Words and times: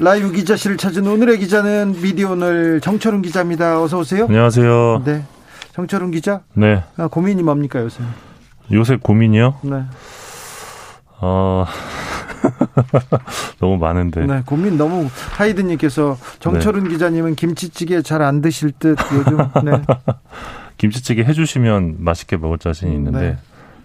라이브 0.00 0.30
기자실을 0.30 0.76
찾은 0.76 1.06
오늘의 1.06 1.38
기자는 1.38 1.96
미디어오늘 2.00 2.80
정철훈 2.80 3.22
기자입니다. 3.22 3.82
어서 3.82 3.98
오세요. 3.98 4.24
안녕하세요. 4.24 5.02
네, 5.04 5.24
정철훈 5.72 6.10
기자. 6.12 6.42
네. 6.54 6.84
아, 6.96 7.08
고민이 7.08 7.42
뭡니까 7.42 7.80
요새? 7.80 8.02
요새 8.70 8.96
고민이요? 8.96 9.56
네, 9.62 9.82
어, 11.20 11.64
너무 13.60 13.76
많은데. 13.78 14.24
네, 14.26 14.42
고민 14.46 14.76
너무 14.76 15.08
하이드님께서 15.36 16.16
정철훈 16.38 16.84
네. 16.84 16.90
기자님은 16.90 17.34
김치찌개 17.34 18.00
잘 18.02 18.22
안 18.22 18.40
드실 18.40 18.72
듯 18.78 18.96
요즘. 19.12 19.38
네, 19.64 19.82
김치찌개 20.78 21.24
해주시면 21.24 21.96
맛있게 21.98 22.36
먹을 22.36 22.58
자신이 22.58 22.94
있는데, 22.94 23.20
네. 23.20 23.38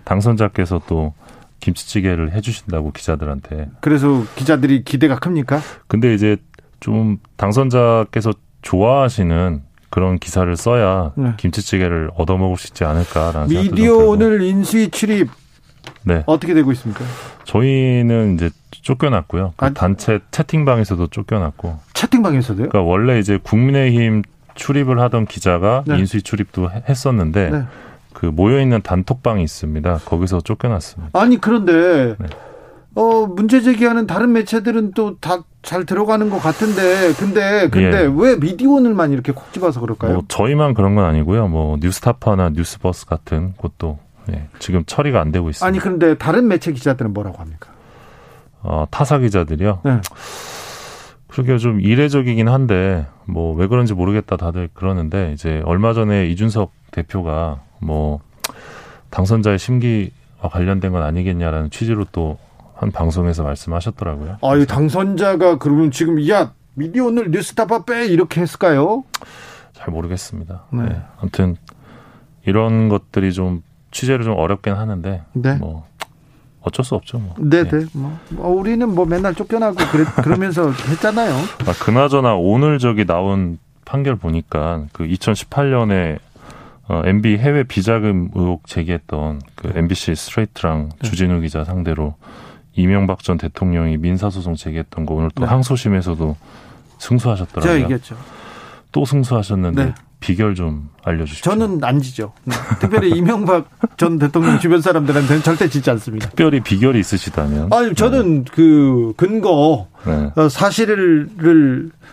당선자께서 0.03 0.81
또 0.85 1.13
김치찌개를 1.63 2.33
해주신다고 2.33 2.91
기자들한테. 2.91 3.69
그래서 3.79 4.23
기자들이 4.35 4.83
기대가 4.83 5.17
큽니까? 5.17 5.61
근데 5.87 6.13
이제 6.13 6.35
좀 6.81 7.17
당선자께서 7.37 8.33
좋아하시는 8.61 9.61
그런 9.89 10.19
기사를 10.19 10.53
써야 10.57 11.13
네. 11.15 11.33
김치찌개를 11.37 12.11
얻어먹을 12.15 12.57
수 12.57 12.67
있지 12.67 12.83
않을까라는 12.83 13.47
미디어. 13.47 13.95
오늘 13.95 14.41
인수위 14.41 14.89
출입 14.89 15.29
네. 16.03 16.23
어떻게 16.25 16.53
되고 16.53 16.71
있습니까? 16.73 17.05
저희는 17.45 18.35
이제 18.35 18.49
쫓겨났고요. 18.71 19.53
그 19.55 19.65
아니- 19.65 19.73
단체 19.75 20.19
채팅방에서도 20.31 21.07
쫓겨났고. 21.07 21.79
채팅방에서도요? 21.93 22.69
그러니까 22.69 22.81
원래 22.89 23.19
이제 23.19 23.39
국민의힘 23.41 24.23
출입을 24.55 24.99
하던 24.99 25.25
기자가 25.27 25.83
네. 25.87 25.97
인수위 25.99 26.21
출입도 26.23 26.71
해- 26.71 26.83
했었는데 26.89 27.49
네. 27.49 27.63
그 28.23 28.27
모여 28.27 28.61
있는 28.61 28.81
단톡방이 28.81 29.43
있습니다. 29.43 29.99
거기서 30.05 30.39
쫓겨났습니다. 30.39 31.19
아니 31.19 31.41
그런데 31.41 32.15
네. 32.17 32.27
어 32.95 33.25
문제 33.27 33.59
제기하는 33.59 34.07
다른 34.07 34.31
매체들은 34.31 34.93
또 34.93 35.17
다 35.19 35.43
잘 35.61 35.85
들어가는 35.85 36.29
것 36.29 36.39
같은데 36.39 37.13
근데 37.17 37.69
근데 37.69 38.01
예. 38.03 38.11
왜 38.13 38.37
미디어 38.37 38.71
오늘만 38.71 39.11
이렇게 39.13 39.31
콕 39.31 39.51
집어서 39.53 39.79
그럴까요? 39.79 40.13
뭐 40.13 40.23
저희만 40.27 40.73
그런 40.73 40.93
건 40.95 41.05
아니고요. 41.05 41.47
뭐 41.47 41.77
뉴스타파나 41.79 42.49
뉴스버스 42.49 43.05
같은 43.05 43.53
곳도 43.55 43.99
예, 44.31 44.47
지금 44.59 44.83
처리가 44.85 45.21
안 45.21 45.31
되고 45.31 45.49
있습니다. 45.49 45.65
아니 45.65 45.79
그런데 45.79 46.17
다른 46.17 46.47
매체 46.49 46.71
기자들은 46.73 47.13
뭐라고 47.13 47.37
합니까? 47.39 47.69
어, 48.61 48.85
타사 48.91 49.19
기자들이요. 49.19 49.79
네. 49.85 50.01
그러게 51.27 51.57
좀 51.57 51.79
이례적이긴 51.81 52.47
한데 52.49 53.05
뭐 53.25 53.55
왜 53.55 53.67
그런지 53.67 53.93
모르겠다 53.93 54.35
다들 54.37 54.69
그러는데 54.73 55.31
이제 55.33 55.61
얼마 55.65 55.93
전에 55.93 56.27
이준석 56.27 56.71
대표가 56.91 57.61
뭐 57.83 58.19
당선자의 59.09 59.59
심기와 59.59 60.49
관련된 60.51 60.91
건 60.91 61.03
아니겠냐라는 61.03 61.69
취지로 61.69 62.05
또 62.11 62.37
한 62.83 62.91
방송에서 62.91 63.43
말씀하셨더라고요. 63.43 64.37
아유 64.41 64.65
당선자가 64.65 65.57
그러면 65.57 65.91
지금 65.91 66.27
야 66.29 66.51
미디어 66.73 67.05
오늘 67.05 67.31
뉴스타파 67.31 67.85
빼 67.85 68.05
이렇게 68.07 68.41
했을까요? 68.41 69.03
잘 69.73 69.93
모르겠습니다. 69.93 70.63
네. 70.71 70.83
네. 70.83 71.01
아무튼 71.19 71.55
이런 72.45 72.89
것들이 72.89 73.31
좀 73.31 73.63
취재를 73.91 74.25
좀 74.25 74.37
어렵긴 74.37 74.73
하는데 74.73 75.23
네. 75.33 75.55
뭐 75.55 75.87
어쩔 76.61 76.83
수 76.83 76.95
없죠. 76.95 77.19
뭐. 77.19 77.35
네 77.39 77.63
네. 77.63 77.85
뭐, 77.93 78.17
뭐 78.29 78.47
우리는 78.49 78.87
뭐 78.93 79.05
맨날 79.05 79.33
쫓겨나고 79.35 79.75
그래, 79.91 80.03
그러면서 80.23 80.71
했잖아요. 80.89 81.33
아, 81.65 81.73
그나저나 81.81 82.35
오늘 82.35 82.79
저기 82.79 83.05
나온 83.05 83.59
판결 83.85 84.15
보니까 84.15 84.85
그 84.93 85.05
2018년에 85.05 86.19
어, 86.93 87.01
MB 87.05 87.37
해외 87.37 87.63
비자금 87.63 88.29
의혹 88.35 88.67
제기했던 88.67 89.41
그 89.55 89.71
MBC 89.75 90.13
스트레이트랑 90.15 90.89
네. 91.01 91.09
주진우 91.09 91.41
기자 91.41 91.63
상대로 91.63 92.15
이명박 92.75 93.23
전 93.23 93.37
대통령이 93.37 93.97
민사소송 93.97 94.55
제기했던 94.55 95.05
거 95.05 95.15
오늘 95.15 95.31
또 95.33 95.43
네. 95.43 95.49
항소심에서도 95.49 96.35
승소하셨더라고요. 96.99 97.73
제가 97.73 97.83
얘기했죠. 97.83 98.15
또 98.91 99.05
승소하셨는데 99.05 99.85
네. 99.85 99.93
비결 100.23 100.55
좀 100.55 100.89
알려주십시오. 101.03 101.51
저는 101.51 101.83
안 101.83 102.01
지죠. 102.01 102.31
네. 102.45 102.55
특별히 102.79 103.09
이명박 103.17 103.65
전 103.97 104.17
대통령 104.17 104.57
주변 104.59 104.79
사람들한테는 104.81 105.43
절대 105.43 105.67
지지 105.67 105.89
않습니다. 105.91 106.29
특별히 106.29 106.61
비결이 106.61 106.97
있으시다면. 106.99 107.73
아니 107.73 107.93
저는 107.93 108.45
그 108.45 109.11
근거 109.17 109.87
네. 110.05 110.31
어, 110.35 110.47
사실을 110.47 111.27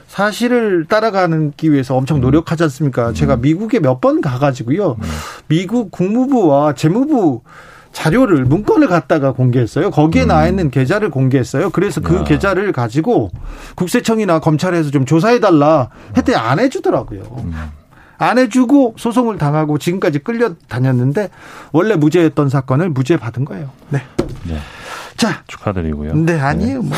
사실을 0.09 0.87
따라가기 0.87 1.71
위해서 1.73 1.95
엄청 1.97 2.21
노력하지 2.21 2.65
않습니까? 2.65 3.13
제가 3.13 3.37
미국에 3.37 3.79
몇 3.79 4.01
번 4.01 4.21
가가지고요. 4.23 4.97
미국 5.47 5.91
국무부와 5.93 6.73
재무부 6.75 7.43
자료를 7.93 8.45
문건을 8.45 8.87
갖다가 8.89 9.33
공개했어요. 9.33 9.91
거기에 9.91 10.25
나와 10.25 10.47
있는 10.49 10.71
계좌를 10.71 11.11
공개했어요. 11.11 11.71
그래서 11.71 12.01
그 12.01 12.15
야. 12.17 12.25
계좌를 12.25 12.73
가지고 12.73 13.31
국세청이나 13.75 14.39
검찰에서 14.41 14.91
좀 14.91 15.05
조사해 15.05 15.39
달라 15.41 15.91
했더니 16.17 16.37
안 16.39 16.59
해주더라고요. 16.61 17.21
안 18.21 18.37
해주고 18.37 18.95
소송을 18.99 19.39
당하고 19.39 19.79
지금까지 19.79 20.19
끌려 20.19 20.55
다녔는데 20.69 21.31
원래 21.73 21.97
무죄였던 21.97 22.51
사건을 22.51 22.91
무죄 22.91 23.17
받은 23.17 23.47
거예요. 23.47 23.71
네. 23.89 24.03
네. 24.45 24.59
자, 25.21 25.43
축하드리고요. 25.49 26.15
네, 26.15 26.41
아니에요. 26.41 26.81
뭐. 26.81 26.97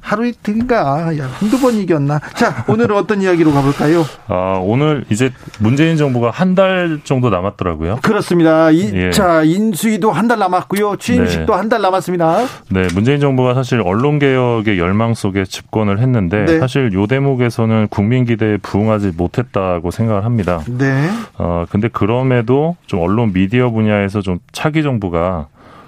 하루 0.00 0.26
이틀인가, 0.26 1.16
야, 1.18 1.28
한두 1.38 1.60
번 1.60 1.74
이겼나. 1.74 2.18
자, 2.34 2.64
오늘은 2.68 2.96
어떤 2.96 3.22
이야기로 3.22 3.52
가볼까요? 3.52 4.04
아, 4.26 4.58
오늘 4.60 5.04
이제 5.10 5.30
문재인 5.60 5.96
정부가 5.96 6.30
한 6.30 6.56
달 6.56 7.00
정도 7.04 7.28
남았더라고요. 7.30 7.98
그렇습니다. 8.02 8.70
이, 8.70 8.90
예. 8.94 9.10
자, 9.10 9.42
인수위도 9.42 10.10
한 10.10 10.26
달 10.26 10.38
남았고요. 10.40 10.96
취임식도 10.96 11.52
네. 11.52 11.56
한달 11.56 11.80
남았습니다. 11.82 12.38
네, 12.70 12.88
문재인 12.94 13.20
정부가 13.20 13.54
사실 13.54 13.80
언론 13.84 14.18
개혁의 14.18 14.76
열망 14.78 15.14
속에 15.14 15.44
집권을 15.44 16.00
했는데 16.00 16.44
네. 16.46 16.58
사실 16.58 16.92
요 16.94 17.06
대목에서는 17.06 17.86
국민 17.90 18.24
기대에 18.24 18.56
부응하지 18.56 19.12
못했다고 19.16 19.90
생각을 19.92 20.24
합니다. 20.24 20.62
네. 20.66 21.08
어 21.38 21.66
근데 21.70 21.86
그럼에도 21.88 22.74
좀 22.86 23.00
언론 23.00 23.32
미디어 23.32 23.70
분야에서 23.70 24.22
좀 24.22 24.38
차기 24.52 24.82
정부가 24.82 25.46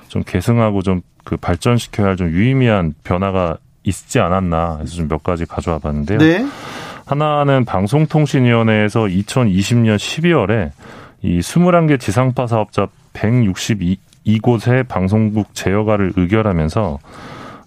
좀 0.09 0.23
계승하고 0.25 0.83
좀 0.83 1.01
그 1.25 1.37
발전시켜야 1.37 2.07
할 2.07 2.17
좀 2.17 2.31
유의미한 2.31 2.95
변화가 3.05 3.59
있지 3.85 4.19
않았나 4.19 4.79
해서 4.81 4.97
좀 4.97 5.09
몇 5.09 5.23
가지 5.23 5.45
가져와 5.45 5.79
봤는데요. 5.79 6.17
네. 6.19 6.47
하나는 7.05 7.67
방송통신위원회에서 7.67 9.01
2020년 9.03 9.97
12월에 9.97 10.71
이 11.23 11.39
21개 11.41 12.01
지상파 12.01 12.47
사업자 12.47 12.89
162곳의 13.13 14.89
방송국 14.89 15.55
제어가를 15.55 16.13
의결하면서 16.17 16.99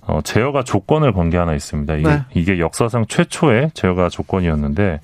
어, 0.08 0.20
제어가 0.24 0.64
조건을 0.64 1.14
건 1.14 1.30
게 1.30 1.38
하나 1.38 1.54
있습니다. 1.54 1.96
이게, 1.98 2.08
네. 2.10 2.22
이게 2.34 2.60
역사상 2.60 3.06
최초의 3.08 3.72
제어가 3.76 4.10
조건이었는데 4.10 5.00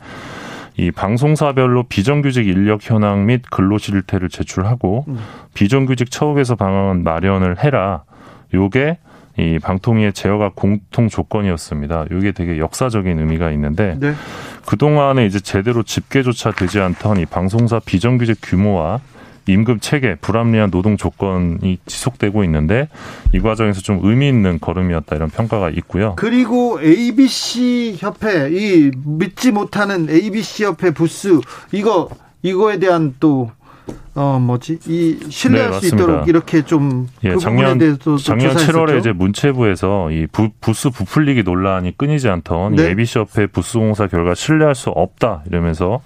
이 0.78 0.92
방송사별로 0.92 1.84
비정규직 1.84 2.48
인력 2.48 2.88
현황 2.88 3.26
및 3.26 3.42
근로 3.50 3.80
실태를 3.80 4.30
제출하고 4.30 5.06
음. 5.08 5.20
비정규직 5.56 6.12
처우에서 6.12 6.56
방안 6.56 7.04
마련을 7.04 7.64
해라. 7.64 8.04
요게 8.54 9.00
이 9.40 9.60
방통위의 9.60 10.14
제어가 10.14 10.52
공통 10.56 11.10
조건이었습니다. 11.10 12.06
요게 12.12 12.32
되게 12.32 12.60
역사적인 12.60 13.20
의미가 13.20 13.52
있는데 13.52 13.98
네. 14.00 14.14
그동안에 14.66 15.26
이제 15.26 15.40
제대로 15.40 15.84
집계조차 15.84 16.52
되지 16.52 16.80
않던 16.80 17.20
이 17.20 17.26
방송사 17.26 17.80
비정규직 17.80 18.40
규모와 18.42 19.00
임금 19.48 19.80
체계, 19.80 20.16
불합리한 20.16 20.72
노동 20.72 20.98
조건이 20.98 21.80
지속되고 21.86 22.44
있는데 22.44 22.90
이 23.34 23.40
과정에서 23.40 23.82
좀 23.82 24.00
의미 24.04 24.28
있는 24.28 24.60
걸음이었다 24.60 25.16
이런 25.16 25.30
평가가 25.30 25.70
있고요. 25.70 26.14
그리고 26.18 26.80
ABC 26.82 27.96
협회, 27.98 28.50
이 28.52 28.92
믿지 29.06 29.52
못하는 29.52 30.10
ABC 30.10 30.66
협회 30.66 30.92
부스, 30.92 31.40
이거, 31.72 32.10
이거에 32.44 32.78
대한 32.80 33.16
또, 33.20 33.52
어, 34.16 34.40
뭐지, 34.40 34.80
이 34.88 35.18
신뢰할 35.30 35.72
네, 35.72 35.80
수. 35.80 35.88
있도록 35.88 36.28
이렇게 36.28 36.64
좀, 36.64 37.08
예, 37.24 37.34
그 37.34 37.40
작년 37.40 37.78
대해서 37.78 37.98
또 38.04 38.18
작년 38.18 38.52
조사했었죠. 38.52 38.86
7월에 38.86 39.00
이제 39.00 39.12
문체부에서 39.14 40.12
이 40.12 40.28
부, 40.32 40.50
부스 40.60 40.90
부풀리기 40.90 41.44
논란이 41.44 41.98
끊이지 41.98 42.28
않던 42.28 42.76
네. 42.76 42.84
이 42.84 42.86
ABC협회 42.88 43.48
부스공사 43.48 44.08
결과 44.08 44.34
신뢰할 44.36 44.76
수 44.76 44.90
없다 44.90 45.44
이러면서 45.48 46.02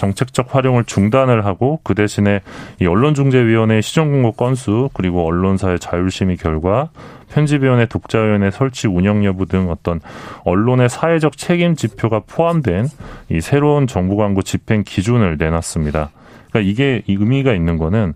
정책적 0.00 0.54
활용을 0.54 0.84
중단을 0.84 1.44
하고 1.44 1.78
그 1.82 1.94
대신에 1.94 2.40
이 2.80 2.86
언론중재위원회 2.86 3.82
시정공고 3.82 4.32
건수 4.32 4.88
그리고 4.94 5.26
언론사의 5.26 5.78
자율심의 5.78 6.38
결과 6.38 6.88
편집위원회 7.28 7.84
독자위원회 7.84 8.50
설치 8.50 8.88
운영 8.88 9.24
여부 9.26 9.44
등 9.44 9.70
어떤 9.70 10.00
언론의 10.44 10.88
사회적 10.88 11.36
책임 11.36 11.76
지표가 11.76 12.22
포함된 12.26 12.88
이 13.28 13.40
새로운 13.42 13.86
정부 13.86 14.16
광고 14.16 14.40
집행 14.40 14.84
기준을 14.84 15.36
내놨습니다. 15.38 16.10
그러니까 16.50 16.70
이게 16.70 17.02
의미가 17.06 17.52
있는 17.52 17.76
거는 17.76 18.14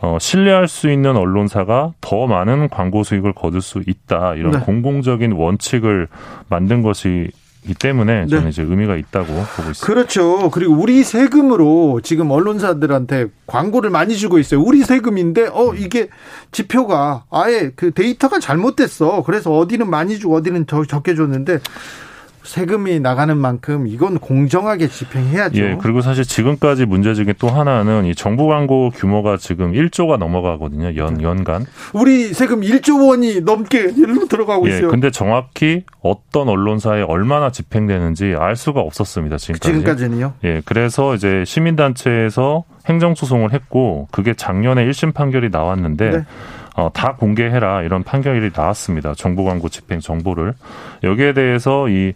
어, 0.00 0.18
신뢰할 0.20 0.68
수 0.68 0.90
있는 0.90 1.16
언론사가 1.16 1.94
더 2.02 2.26
많은 2.26 2.68
광고 2.68 3.02
수익을 3.02 3.32
거둘 3.32 3.62
수 3.62 3.82
있다 3.86 4.34
이런 4.34 4.52
네. 4.52 4.58
공공적인 4.58 5.32
원칙을 5.32 6.08
만든 6.50 6.82
것이 6.82 7.30
이 7.66 7.72
때문에 7.72 8.26
저는 8.26 8.44
네. 8.44 8.50
이제 8.50 8.62
의미가 8.62 8.96
있다고 8.96 9.26
보고 9.26 9.70
있습니다. 9.70 9.86
그렇죠. 9.86 10.50
그리고 10.50 10.74
우리 10.74 11.02
세금으로 11.02 12.00
지금 12.02 12.30
언론사들한테 12.30 13.28
광고를 13.46 13.88
많이 13.90 14.16
주고 14.16 14.38
있어요. 14.38 14.60
우리 14.60 14.82
세금인데 14.82 15.48
어 15.50 15.72
이게 15.74 16.08
지표가 16.52 17.24
아예 17.30 17.72
그 17.74 17.92
데이터가 17.92 18.38
잘못됐어. 18.38 19.22
그래서 19.24 19.56
어디는 19.56 19.88
많이 19.88 20.18
주고 20.18 20.36
어디는 20.36 20.66
적게 20.88 21.14
줬는데 21.14 21.60
세금이 22.44 23.00
나가는 23.00 23.36
만큼 23.36 23.86
이건 23.86 24.18
공정하게 24.18 24.88
집행해야죠. 24.88 25.62
예, 25.62 25.78
그리고 25.80 26.02
사실 26.02 26.24
지금까지 26.24 26.84
문제 26.84 27.14
중에 27.14 27.34
또 27.38 27.48
하나는 27.48 28.04
이 28.04 28.14
정부 28.14 28.46
광고 28.46 28.90
규모가 28.90 29.38
지금 29.38 29.72
1조가 29.72 30.18
넘어가거든요. 30.18 30.96
연 30.96 31.14
네. 31.14 31.24
연간. 31.24 31.66
우리 31.92 32.34
세금 32.34 32.60
1조 32.60 33.08
원이 33.08 33.40
넘게 33.40 33.94
일로 33.96 34.26
들어가고 34.26 34.68
예, 34.68 34.76
있어요. 34.76 34.88
근데 34.88 35.10
정확히 35.10 35.84
어떤 36.02 36.48
언론사에 36.48 37.02
얼마나 37.02 37.50
집행되는지 37.50 38.34
알 38.38 38.56
수가 38.56 38.80
없었습니다. 38.80 39.38
지금까지. 39.38 39.72
지금까지는요? 39.72 40.34
예, 40.44 40.62
그래서 40.64 41.14
이제 41.14 41.44
시민단체에서 41.46 42.64
행정소송을 42.86 43.52
했고 43.52 44.08
그게 44.10 44.34
작년에 44.34 44.84
1심 44.86 45.14
판결이 45.14 45.48
나왔는데 45.50 46.10
네. 46.10 46.24
어, 46.74 46.90
다 46.92 47.14
공개해라 47.16 47.82
이런 47.82 48.02
판결이 48.02 48.50
나왔습니다. 48.54 49.14
정보 49.14 49.44
광고 49.44 49.68
집행 49.68 50.00
정보를 50.00 50.54
여기에 51.02 51.32
대해서 51.34 51.88
이 51.88 52.14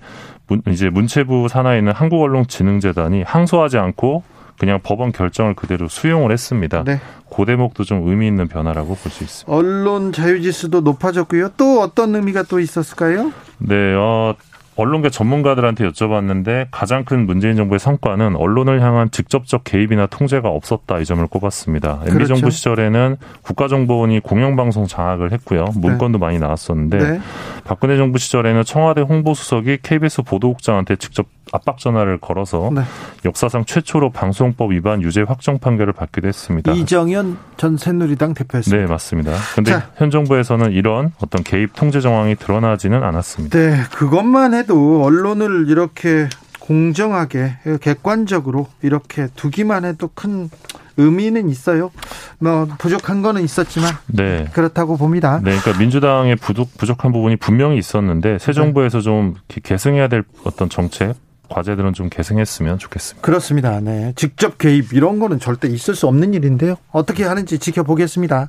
문, 0.48 0.62
이제 0.68 0.90
문체부 0.90 1.48
산하에 1.48 1.78
있는 1.78 1.92
한국언론진흥재단이 1.92 3.22
항소하지 3.22 3.78
않고 3.78 4.22
그냥 4.58 4.80
법원 4.82 5.12
결정을 5.12 5.54
그대로 5.54 5.86
수용을 5.86 6.32
했습니다. 6.32 6.82
네. 6.84 6.98
그 7.30 7.44
대목도 7.44 7.84
좀 7.84 8.08
의미 8.08 8.26
있는 8.26 8.48
변화라고 8.48 8.96
볼 8.96 9.12
수 9.12 9.22
있습니다. 9.22 9.52
언론 9.52 10.10
자유지수도 10.12 10.80
높아졌고요. 10.80 11.50
또 11.56 11.80
어떤 11.80 12.14
의미가 12.16 12.42
또 12.44 12.58
있었을까요? 12.58 13.32
네, 13.58 13.94
어, 13.94 14.34
언론계 14.78 15.10
전문가들한테 15.10 15.88
여쭤봤는데 15.88 16.68
가장 16.70 17.04
큰 17.04 17.26
문재인 17.26 17.56
정부의 17.56 17.80
성과는 17.80 18.36
언론을 18.36 18.80
향한 18.80 19.10
직접적 19.10 19.64
개입이나 19.64 20.06
통제가 20.06 20.48
없었다 20.48 21.00
이 21.00 21.04
점을 21.04 21.26
꼽았습니다. 21.26 22.02
MB 22.02 22.12
그렇죠. 22.12 22.34
정부 22.34 22.50
시절에는 22.50 23.16
국가정보원이 23.42 24.20
공영방송 24.20 24.86
장악을 24.86 25.32
했고요. 25.32 25.66
문건도 25.74 26.18
네. 26.18 26.24
많이 26.24 26.38
나왔었는데 26.38 26.98
네. 26.98 27.20
박근혜 27.64 27.96
정부 27.96 28.18
시절에는 28.18 28.62
청와대 28.62 29.00
홍보수석이 29.00 29.78
KBS 29.82 30.22
보도국장한테 30.22 30.94
직접 30.94 31.26
압박 31.52 31.78
전화를 31.78 32.18
걸어서 32.18 32.70
네. 32.74 32.82
역사상 33.24 33.64
최초로 33.64 34.10
방송법 34.10 34.72
위반 34.72 35.02
유죄 35.02 35.22
확정 35.22 35.58
판결을 35.58 35.92
받기도 35.92 36.28
했습니다. 36.28 36.72
이정현 36.72 37.38
전 37.56 37.76
새누리당 37.76 38.34
대표였습니다. 38.34 38.84
네, 38.84 38.90
맞습니다. 38.90 39.32
그런데 39.52 39.82
현 39.96 40.10
정부에서는 40.10 40.72
이런 40.72 41.12
어떤 41.22 41.42
개입 41.42 41.74
통제 41.74 42.00
정황이 42.00 42.36
드러나지는 42.36 43.02
않았습니다. 43.02 43.58
네, 43.58 43.82
그것만 43.94 44.54
해도 44.54 45.02
언론을 45.04 45.66
이렇게 45.68 46.28
공정하게 46.60 47.54
객관적으로 47.80 48.66
이렇게 48.82 49.28
두기만 49.34 49.84
해도 49.84 50.10
큰 50.14 50.50
의미는 50.98 51.48
있어요. 51.48 51.90
뭐 52.38 52.66
부족한 52.78 53.22
거는 53.22 53.42
있었지만 53.42 53.90
네. 54.06 54.46
그렇다고 54.52 54.96
봅니다. 54.96 55.40
네, 55.42 55.56
그러니까 55.56 55.78
민주당의 55.78 56.36
부족 56.36 56.76
부족한 56.76 57.12
부분이 57.12 57.36
분명히 57.36 57.78
있었는데 57.78 58.38
새 58.38 58.52
정부에서 58.52 59.00
좀 59.00 59.34
개선해야 59.48 60.08
될 60.08 60.24
어떤 60.44 60.68
정책 60.68 61.14
과제들은 61.48 61.94
좀 61.94 62.08
개선했으면 62.08 62.78
좋겠습니다. 62.78 63.24
그렇습니다. 63.24 63.80
네. 63.80 64.12
직접 64.16 64.58
개입 64.58 64.92
이런 64.92 65.18
거는 65.18 65.38
절대 65.40 65.68
있을 65.68 65.94
수 65.94 66.06
없는 66.06 66.34
일인데요. 66.34 66.76
어떻게 66.90 67.24
하는지 67.24 67.58
지켜보겠습니다. 67.58 68.48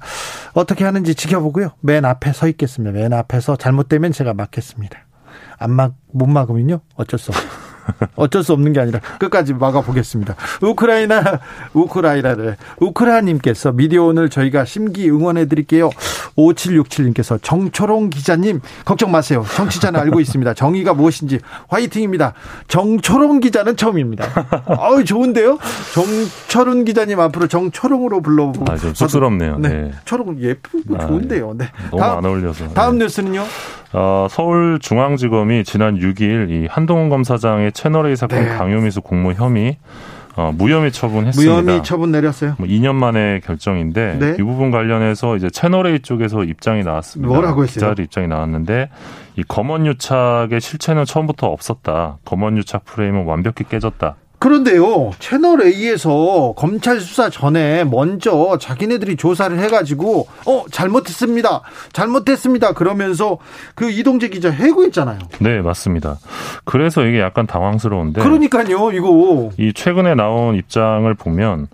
어떻게 0.54 0.84
하는지 0.86 1.16
지켜보고요. 1.16 1.72
맨 1.82 2.06
앞에 2.06 2.34
서 2.34 2.48
있겠습니다. 2.48 2.92
맨 2.92 3.14
앞에서 3.14 3.56
잘못되면 3.56 4.12
제가 4.12 4.34
막겠습니다. 4.34 5.00
안 5.58 5.72
막, 5.72 5.96
못 6.12 6.28
막으면요. 6.28 6.82
어쩔 6.96 7.20
수 7.20 7.32
없어요. 7.32 7.69
어쩔 8.16 8.44
수 8.44 8.54
없는 8.54 8.74
게 8.74 8.80
아니라 8.80 9.00
끝까지 9.20 9.54
막아보겠습니다. 9.54 10.36
우크라이나, 10.62 11.40
우크라이나를, 11.74 12.58
우크라님께서 12.80 13.72
미디어 13.72 14.04
오늘 14.06 14.30
저희가 14.30 14.66
심기 14.66 15.10
응원해 15.10 15.48
드릴게요. 15.48 15.90
5767님께서 16.38 17.40
정초롱 17.42 18.10
기자님, 18.10 18.62
걱정 18.86 19.12
마세요. 19.12 19.46
정치자는 19.56 20.00
알고 20.00 20.20
있습니다. 20.20 20.54
정의가 20.54 20.94
무엇인지 20.94 21.40
화이팅입니다. 21.68 22.34
정초롱 22.68 23.40
기자는 23.42 23.76
처음입니다. 23.76 24.48
아우, 24.68 25.04
좋은데요? 25.04 25.58
정철훈 25.94 26.86
기자님 26.86 27.20
앞으로 27.20 27.48
정초롱으로 27.48 28.22
불러보고. 28.22 28.72
아, 28.72 28.78
좀 28.78 28.94
쑥스럽네요. 28.94 29.58
네. 29.60 29.70
네. 29.70 29.92
초롱 30.06 30.40
예쁘고 30.40 30.96
아, 30.96 31.08
좋은데요. 31.08 31.54
네. 31.58 31.70
너무 31.92 32.02
다음, 32.02 32.18
안 32.18 32.26
어울려서. 32.26 32.70
다음 32.70 32.98
네. 32.98 33.06
뉴스는요? 33.06 33.44
어, 33.94 34.28
서울중앙지검이 34.30 35.64
지난 35.64 35.98
6일 35.98 36.50
이 36.50 36.68
한동훈 36.70 37.10
검사장의 37.10 37.72
채널A 37.72 38.16
사건 38.16 38.44
네. 38.44 38.50
강요미수 38.50 39.02
공모 39.02 39.34
혐의 39.34 39.78
어, 40.36 40.54
무혐의 40.56 40.92
처분했습니다. 40.92 41.52
무혐의 41.52 41.84
처분 41.84 42.12
내렸어요. 42.12 42.56
뭐 42.60 42.68
2년 42.68 42.96
만에 42.96 43.42
결정인데 43.44 44.18
네. 44.20 44.36
이 44.40 44.44
부분 44.44 44.72
관련해서 44.72 45.36
이제 45.36 45.50
채널A 45.50 46.00
쪽에서 46.00 46.44
입장이 46.44 46.84
나왔습니다. 46.84 47.28
뭐라고 47.28 47.64
했어요? 47.64 47.74
기자들 47.74 48.06
입장이 48.06 48.28
나왔는데 48.28 48.90
이 49.36 49.44
검언 49.44 49.86
유착의 49.86 50.62
실체는 50.62 51.06
처음부터 51.06 51.48
없었다. 51.48 52.20
검언 52.26 52.58
유착 52.58 52.86
프레임은 52.86 53.26
완벽히 53.26 53.64
깨졌다. 53.64 54.16
그런데요, 54.40 55.12
채널 55.20 55.62
A에서 55.62 56.54
검찰 56.56 57.02
수사 57.02 57.30
전에 57.30 57.84
먼저 57.84 58.58
자기네들이 58.58 59.18
조사를 59.18 59.60
해가지고, 59.60 60.28
어, 60.48 60.66
잘못했습니다. 60.72 61.62
잘못했습니다. 61.92 62.74
그러면서 62.74 63.38
그 63.76 63.92
이동재 63.92 64.30
기자 64.30 64.50
해고했잖아요. 64.50 65.20
네, 65.40 65.62
맞습니다. 65.62 66.18
그래서 66.64 67.06
이게 67.06 67.20
약간 67.20 67.48
당황스러운데. 67.48 68.22
그러니까요, 68.22 68.92
이거. 68.94 69.50
이 69.58 69.74
최근에 69.74 70.16
나온 70.16 70.56
입장을 70.56 71.14
보면, 71.16 71.68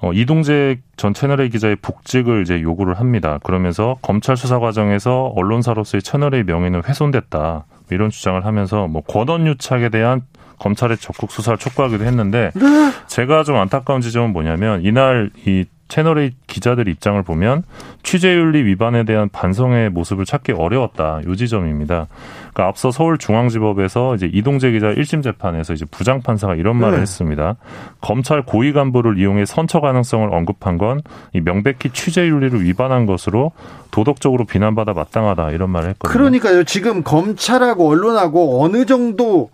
어, 0.00 0.12
이동재 0.12 0.78
전 0.96 1.14
채널A 1.14 1.48
기자의 1.48 1.76
복직을 1.82 2.42
이제 2.42 2.62
요구를 2.62 3.00
합니다. 3.00 3.38
그러면서 3.42 3.98
검찰 4.00 4.36
수사 4.36 4.60
과정에서 4.60 5.32
언론사로서의 5.36 6.02
채널A 6.02 6.44
명예는 6.44 6.82
훼손됐다. 6.84 7.64
이런 7.90 8.10
주장을 8.10 8.44
하면서 8.44 8.86
뭐 8.86 9.02
권언 9.02 9.46
유착에 9.46 9.88
대한 9.90 10.22
검찰의 10.58 10.98
적극 10.98 11.30
수사를 11.30 11.58
촉구하기도 11.58 12.04
했는데 12.04 12.50
네. 12.54 12.92
제가 13.06 13.44
좀 13.44 13.56
안타까운 13.56 14.00
지점은 14.00 14.32
뭐냐면 14.32 14.82
이날 14.84 15.30
이 15.46 15.64
채널의 15.88 16.32
기자들 16.46 16.88
입장을 16.88 17.22
보면 17.22 17.64
취재윤리 18.02 18.64
위반에 18.64 19.04
대한 19.04 19.28
반성의 19.28 19.90
모습을 19.90 20.24
찾기 20.24 20.52
어려웠다. 20.52 21.20
요 21.26 21.36
지점입니다. 21.36 22.06
그러니까 22.40 22.66
앞서 22.68 22.90
서울중앙지법에서 22.90 24.14
이제 24.14 24.30
이동재 24.32 24.70
기자 24.70 24.86
1심 24.86 25.22
재판에서 25.22 25.74
이제 25.74 25.84
부장판사가 25.84 26.54
이런 26.54 26.76
말을 26.76 26.96
네. 26.96 27.02
했습니다. 27.02 27.56
검찰 28.00 28.42
고위 28.42 28.72
간부를 28.72 29.18
이용해 29.18 29.44
선처 29.44 29.80
가능성을 29.80 30.32
언급한 30.32 30.78
건 30.78 31.02
이 31.34 31.40
명백히 31.40 31.90
취재윤리를 31.90 32.62
위반한 32.64 33.06
것으로 33.06 33.52
도덕적으로 33.90 34.44
비난받아 34.44 34.92
마땅하다 34.92 35.50
이런 35.50 35.70
말을 35.70 35.90
했거든요. 35.90 36.12
그러니까요. 36.12 36.64
지금 36.64 37.02
검찰하고 37.02 37.88
언론하고 37.88 38.62
어느 38.62 38.84
정도 38.86 39.50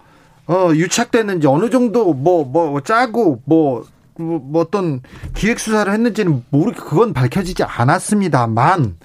어, 0.48 0.70
유착됐는지 0.74 1.46
어느 1.46 1.70
정도 1.70 2.14
뭐, 2.14 2.44
뭐, 2.44 2.80
짜고 2.80 3.42
뭐, 3.44 3.84
뭐, 4.16 4.40
뭐 4.42 4.62
어떤 4.62 5.00
기획 5.34 5.60
수사를 5.60 5.92
했는지는 5.92 6.42
모르, 6.50 6.72
그건 6.72 7.12
밝혀지지 7.12 7.62
않았습니다만, 7.62 8.96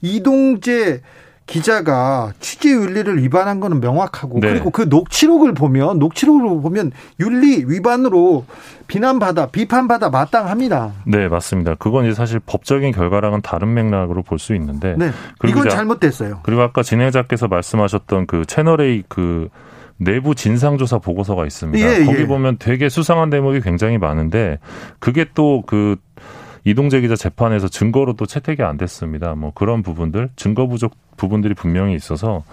이동재 0.00 1.00
기자가 1.44 2.32
취재 2.38 2.70
윤리를 2.70 3.20
위반한 3.20 3.58
거는 3.58 3.80
명확하고 3.80 4.38
네. 4.40 4.48
그리고 4.48 4.70
그 4.70 4.82
녹취록을 4.82 5.54
보면 5.54 5.98
녹취록을 5.98 6.62
보면 6.62 6.92
윤리 7.18 7.64
위반으로 7.66 8.46
비난받아 8.86 9.46
비판받아 9.46 10.08
마땅합니다. 10.08 10.92
네 11.04 11.28
맞습니다. 11.28 11.74
그건 11.74 12.06
이제 12.06 12.14
사실 12.14 12.38
법적인 12.40 12.92
결과랑은 12.92 13.42
다른 13.42 13.74
맥락으로 13.74 14.22
볼 14.22 14.38
수 14.38 14.54
있는데 14.54 14.94
네. 14.96 15.10
이건 15.44 15.68
잘못됐어요. 15.68 16.40
그리고 16.44 16.62
아까 16.62 16.82
진행자께서 16.84 17.48
말씀하셨던 17.48 18.28
그 18.28 18.46
채널 18.46 18.80
A 18.80 19.02
그 19.08 19.48
내부 20.04 20.34
진상조사 20.34 20.98
보고서가 20.98 21.46
있습니다. 21.46 22.00
예, 22.00 22.04
거기 22.04 22.20
예. 22.20 22.26
보면 22.26 22.56
되게 22.58 22.88
수상한 22.88 23.30
대목이 23.30 23.60
굉장히 23.60 23.98
많은데 23.98 24.58
그게 24.98 25.24
또그 25.34 25.96
이동재 26.64 27.00
기자 27.00 27.16
재판에서 27.16 27.68
증거로 27.68 28.14
또 28.14 28.26
채택이 28.26 28.62
안 28.62 28.76
됐습니다. 28.76 29.34
뭐 29.34 29.52
그런 29.54 29.82
부분들 29.82 30.30
증거 30.36 30.66
부족 30.66 30.94
부분들이 31.16 31.54
분명히 31.54 31.94
있어서 31.94 32.44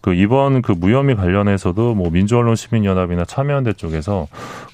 그 0.00 0.14
이번 0.14 0.62
그 0.62 0.72
무혐의 0.72 1.16
관련해서도 1.16 1.94
뭐 1.94 2.10
민주언론 2.10 2.56
시민연합이나 2.56 3.24
참여연대 3.24 3.74
쪽에서 3.74 4.26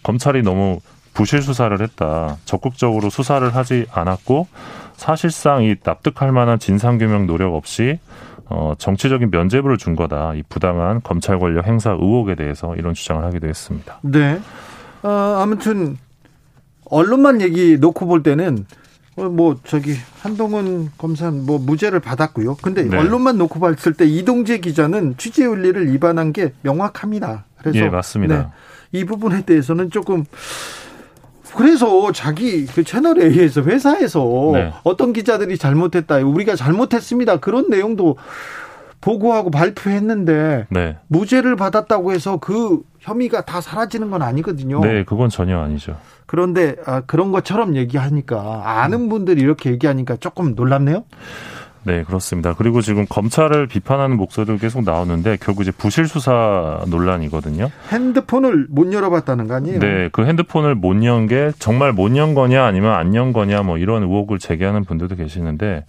검찰이 0.03 0.43
너무 0.43 0.81
부실 1.13 1.43
수사를 1.43 1.79
했다. 1.81 2.37
적극적으로 2.45 3.11
수사를 3.11 3.55
하지 3.55 3.87
않았고 3.93 4.47
사실상 4.95 5.65
이 5.65 5.77
납득할 5.83 6.33
만한 6.33 6.59
진상 6.59 6.99
규명 6.99 7.27
노력 7.27 7.55
없이 7.55 7.99
어, 8.50 8.75
정치적인 8.78 9.31
면죄부를 9.31 9.76
준 9.78 9.95
거다. 9.95 10.35
이 10.35 10.43
부당한 10.49 11.02
검찰 11.02 11.38
권력 11.38 11.67
행사 11.67 11.90
의혹에 11.90 12.35
대해서 12.35 12.75
이런 12.76 12.95
주장을 12.95 13.23
하기도 13.25 13.47
했습니다. 13.47 14.00
네. 14.02 14.40
어, 15.02 15.38
아무튼 15.40 15.99
언론만 16.87 17.40
얘기 17.40 17.76
놓고 17.78 18.07
볼 18.07 18.23
때는 18.23 18.67
어, 19.17 19.28
뭐 19.28 19.57
저기 19.64 19.95
한동훈 20.21 20.90
검사 20.97 21.31
뭐 21.31 21.59
무죄를 21.59 22.00
받았고요. 22.00 22.57
근데 22.62 22.85
네. 22.85 22.97
언론만 22.97 23.37
놓고 23.37 23.61
봤을 23.61 23.93
때 23.93 24.07
이동재 24.07 24.59
기자는 24.59 25.17
취재 25.19 25.45
윤리를 25.45 25.93
위반한 25.93 26.33
게 26.33 26.52
명확합니다. 26.62 27.45
그래서 27.59 27.78
예, 27.78 27.88
맞습니다. 27.88 28.37
네, 28.93 28.99
이 28.99 29.05
부분에 29.05 29.43
대해서는 29.43 29.90
조금 29.90 30.25
그래서 31.59 32.12
자기 32.12 32.67
그 32.67 32.85
채널 32.85 33.21
A에서 33.21 33.62
회사에서 33.62 34.50
네. 34.53 34.73
어떤 34.85 35.12
기자들이 35.12 35.59
잘못했다. 35.59 36.19
우리가 36.19 36.55
잘못했습니다. 36.55 37.38
그런 37.38 37.69
내용도 37.69 38.17
보고하고 39.00 39.50
발표했는데 39.50 40.69
네. 40.71 40.97
무죄를 41.09 41.57
받았다고 41.57 42.12
해서 42.12 42.37
그 42.37 42.83
혐의가 43.00 43.45
다 43.45 43.61
사라지는 43.61 44.09
건 44.09 44.23
아니거든요. 44.23 44.81
네, 44.83 45.03
그건 45.03 45.31
전혀 45.31 45.59
아니죠. 45.59 45.97
그런데 46.27 46.77
아, 46.87 47.00
그런 47.00 47.33
것처럼 47.33 47.75
얘기하니까 47.75 48.62
아는 48.65 49.09
분들이 49.09 49.41
이렇게 49.41 49.71
얘기하니까 49.73 50.15
조금 50.17 50.55
놀랍네요. 50.55 51.03
네, 51.85 52.03
그렇습니다. 52.05 52.55
그리고 52.55 52.81
지금 52.83 53.07
검찰을 53.09 53.67
비판하는 53.67 54.17
목소리도 54.17 54.59
계속 54.59 54.85
나오는데 54.85 55.39
결국 55.41 55.63
이제 55.63 55.71
부실 55.71 56.07
수사 56.07 56.83
논란이거든요. 56.87 57.71
핸드폰을 57.91 58.67
못 58.69 58.93
열어봤다는 58.93 59.49
거 59.49 59.55
아니에요? 59.55 59.79
네, 59.79 60.09
그 60.13 60.27
핸드폰을 60.27 60.75
못 60.75 61.03
연 61.05 61.27
게 61.29 61.53
정말 61.59 61.93
못 61.93 62.17
연 62.17 62.35
거냐 62.35 62.65
아니면 62.65 62.93
안 62.93 63.15
연 63.15 63.33
거냐 63.33 63.63
뭐 63.63 63.79
이런 63.79 64.03
의혹을 64.03 64.39
제기하는 64.39 64.85
분들도 64.85 65.17
계시는데 65.17 65.85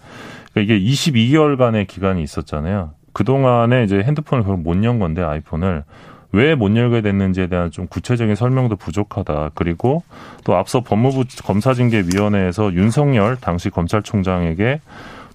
그러니까 0.54 0.74
이게 0.76 0.80
22개월간의 0.80 1.88
기간이 1.88 2.24
있었잖아요. 2.24 2.92
그 3.14 3.24
동안에 3.24 3.84
이제 3.84 3.98
핸드폰을 4.02 4.44
결국 4.44 4.62
못 4.64 4.84
연 4.84 5.00
건데 5.00 5.22
아이폰을 5.22 5.84
왜못 6.32 6.76
열게 6.76 7.02
됐는지에 7.02 7.48
대한 7.48 7.72
좀 7.72 7.88
구체적인 7.88 8.36
설명도 8.36 8.76
부족하다. 8.76 9.52
그리고 9.56 10.04
또 10.44 10.56
앞서 10.56 10.82
법무부 10.82 11.24
검사징계위원회에서 11.44 12.74
윤석열 12.74 13.36
당시 13.36 13.70
검찰총장에게 13.72 14.80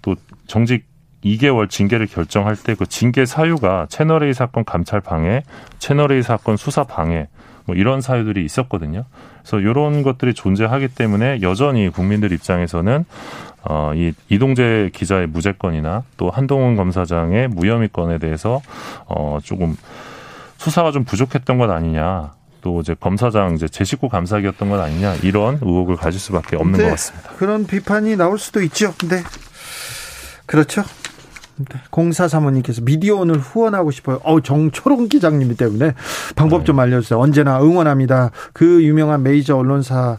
또 0.05 0.17
정직 0.47 0.85
2개월 1.25 1.71
징계를 1.71 2.07
결정할 2.07 2.55
때 2.55 2.75
그 2.75 2.85
징계 2.87 3.25
사유가 3.25 3.87
채널A 3.89 4.35
사건 4.35 4.65
감찰 4.65 5.01
방해, 5.01 5.43
채널A 5.79 6.23
사건 6.23 6.59
수사 6.59 6.85
방해 6.85 7.29
뭐 7.65 7.75
이런 7.75 8.03
사유들이 8.03 8.45
있었거든요. 8.45 9.05
그래서 9.41 9.59
이런 9.59 10.03
것들이 10.03 10.35
존재하기 10.35 10.89
때문에 10.89 11.41
여전히 11.41 11.89
국민들 11.89 12.31
입장에서는 12.33 13.07
어, 13.67 13.93
이 13.95 14.13
이동재 14.29 14.91
기자의 14.93 15.27
무죄권이나 15.29 16.03
또 16.19 16.29
한동훈 16.29 16.77
검사장의 16.77 17.49
무혐의권에 17.49 18.19
대해서 18.19 18.61
어, 19.07 19.39
조금 19.43 19.75
수사가 20.59 20.91
좀 20.93 21.05
부족했던 21.05 21.57
것 21.57 21.71
아니냐. 21.71 22.33
또 22.61 22.81
이제 22.81 22.95
검사장 22.99 23.55
이제 23.55 23.69
제 23.69 23.85
식구 23.85 24.09
감사기였던 24.09 24.71
것 24.71 24.81
아니냐 24.81 25.17
이런 25.17 25.59
의혹을 25.61 25.97
가질 25.97 26.19
수밖에 26.19 26.57
없는 26.57 26.81
것 26.81 26.89
같습니다. 26.91 27.31
그런 27.37 27.67
비판이 27.67 28.17
나올 28.17 28.39
수도 28.39 28.63
있죠. 28.63 28.95
근데 28.99 29.23
그렇죠. 30.47 30.83
공사 31.91 32.27
사모님께서 32.27 32.83
미디어 32.83 33.17
오늘 33.17 33.39
후원하고 33.39 33.91
싶어요. 33.91 34.21
어 34.25 34.41
정초롱 34.41 35.09
기장님이 35.09 35.55
때문에 35.57 35.95
방법 36.35 36.65
좀 36.65 36.77
네. 36.77 36.83
알려주세요. 36.83 37.19
언제나 37.19 37.61
응원합니다. 37.63 38.31
그 38.53 38.83
유명한 38.83 39.23
메이저 39.23 39.57
언론사 39.57 40.19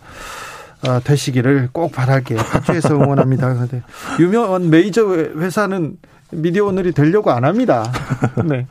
어, 0.88 1.00
되시기를 1.04 1.70
꼭 1.72 1.92
바랄게요. 1.92 2.38
파주에서 2.38 2.96
응원합니다. 2.96 3.68
유명한 4.20 4.70
메이저 4.70 5.08
회사는 5.08 5.98
미디어 6.32 6.66
오늘이 6.66 6.92
되려고 6.92 7.32
안 7.32 7.46
합니다. 7.46 7.92
네. 8.46 8.66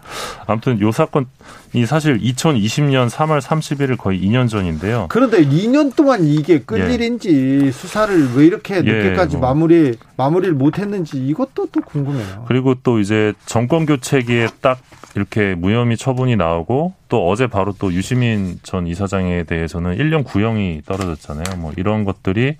아무튼 0.47 0.81
요 0.81 0.91
사건이 0.91 1.87
사실 1.87 2.19
2020년 2.19 3.09
3월 3.09 3.41
31일 3.41 3.97
거의 3.97 4.21
2년 4.21 4.49
전인데요. 4.49 5.07
그런데 5.09 5.45
2년 5.45 5.95
동안 5.95 6.25
이게 6.25 6.61
끌 6.61 6.89
예. 6.89 6.95
일인지 6.95 7.71
수사를 7.73 8.35
왜 8.35 8.47
이렇게 8.47 8.77
예, 8.77 8.81
늦게까지 8.81 9.37
예, 9.37 9.41
뭐. 9.41 9.49
마무리 9.49 9.97
마무리를 10.17 10.55
못 10.55 10.79
했는지 10.79 11.19
이것도 11.19 11.69
또 11.73 11.81
궁금해요. 11.81 12.45
그리고 12.49 12.75
또 12.83 12.99
이제 12.99 13.33
정권 13.47 13.87
교체기에 13.87 14.49
딱 14.61 14.79
이렇게 15.15 15.55
무혐의 15.55 15.97
처분이 15.97 16.37
나오고 16.37 16.95
또 17.09 17.29
어제 17.29 17.47
바로 17.47 17.73
또 17.79 17.93
유시민 17.93 18.59
전 18.63 18.87
이사장에 18.89 19.45
대해서는 19.45 19.97
1년 19.97 20.25
구형이 20.25 20.83
떨어졌잖아요. 20.87 21.57
뭐 21.59 21.73
이런 21.77 22.05
것들이 22.05 22.57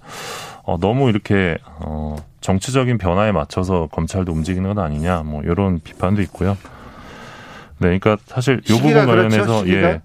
어 0.67 0.79
너무 0.79 1.09
이렇게 1.11 1.59
어 1.79 2.17
정치적인 2.41 2.99
변화에 2.99 3.33
맞춰서 3.33 3.89
검찰도 3.93 4.33
움직이는 4.33 4.75
것 4.75 4.83
아니냐 4.83 5.23
뭐 5.25 5.43
이런 5.43 5.81
비판도 5.81 6.23
있고요. 6.23 6.57
네, 7.79 7.99
그러니까 7.99 8.17
사실 8.27 8.61
이 8.65 8.73
부분 8.73 8.93
그렇죠, 8.93 9.07
관련해서 9.07 9.65
그렇죠, 9.65 9.69
예. 9.71 10.01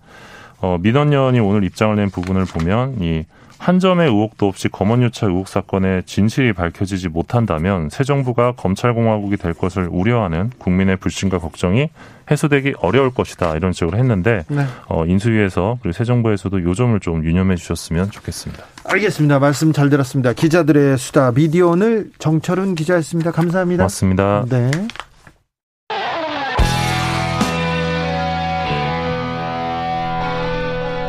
어 0.61 0.77
민원연이 0.79 1.39
오늘 1.39 1.63
입장을 1.63 1.95
낸 1.95 2.09
부분을 2.09 2.45
보면 2.45 3.01
이 3.01 3.25
한 3.59 3.77
점의 3.79 4.07
의혹도 4.07 4.47
없이 4.47 4.69
검언유착 4.69 5.29
의혹 5.29 5.49
사건의 5.49 6.03
진실이 6.03 6.53
밝혀지지 6.53 7.09
못한다면 7.09 7.89
새 7.89 8.05
정부가 8.05 8.53
검찰공화국이 8.53 9.35
될 9.35 9.53
것을 9.53 9.89
우려하는 9.91 10.49
국민의 10.57 10.95
불신과 10.95 11.39
걱정이 11.39 11.89
해소되기 12.31 12.75
어려울 12.79 13.13
것이다 13.13 13.55
이런 13.57 13.73
식으로 13.73 13.97
했는데 13.97 14.45
네. 14.47 14.65
어, 14.87 15.05
인수위에서 15.05 15.77
그리고 15.81 15.93
새 15.93 16.05
정부에서도 16.05 16.63
요 16.63 16.73
점을 16.73 16.97
좀 17.01 17.25
유념해 17.25 17.57
주셨으면 17.57 18.11
좋겠습니다. 18.11 18.63
알겠습니다. 18.85 19.39
말씀 19.39 19.73
잘 19.73 19.89
들었습니다. 19.89 20.31
기자들의 20.31 20.97
수다 20.97 21.33
미디어 21.33 21.67
오늘 21.67 22.11
정철운 22.17 22.75
기자였습니다. 22.75 23.31
감사합니다. 23.31 23.83
맞습니다. 23.83 24.45
네. 24.49 24.71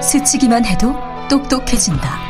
스치기만 0.03 0.65
해도 0.65 0.93
똑똑해진다. 1.29 2.30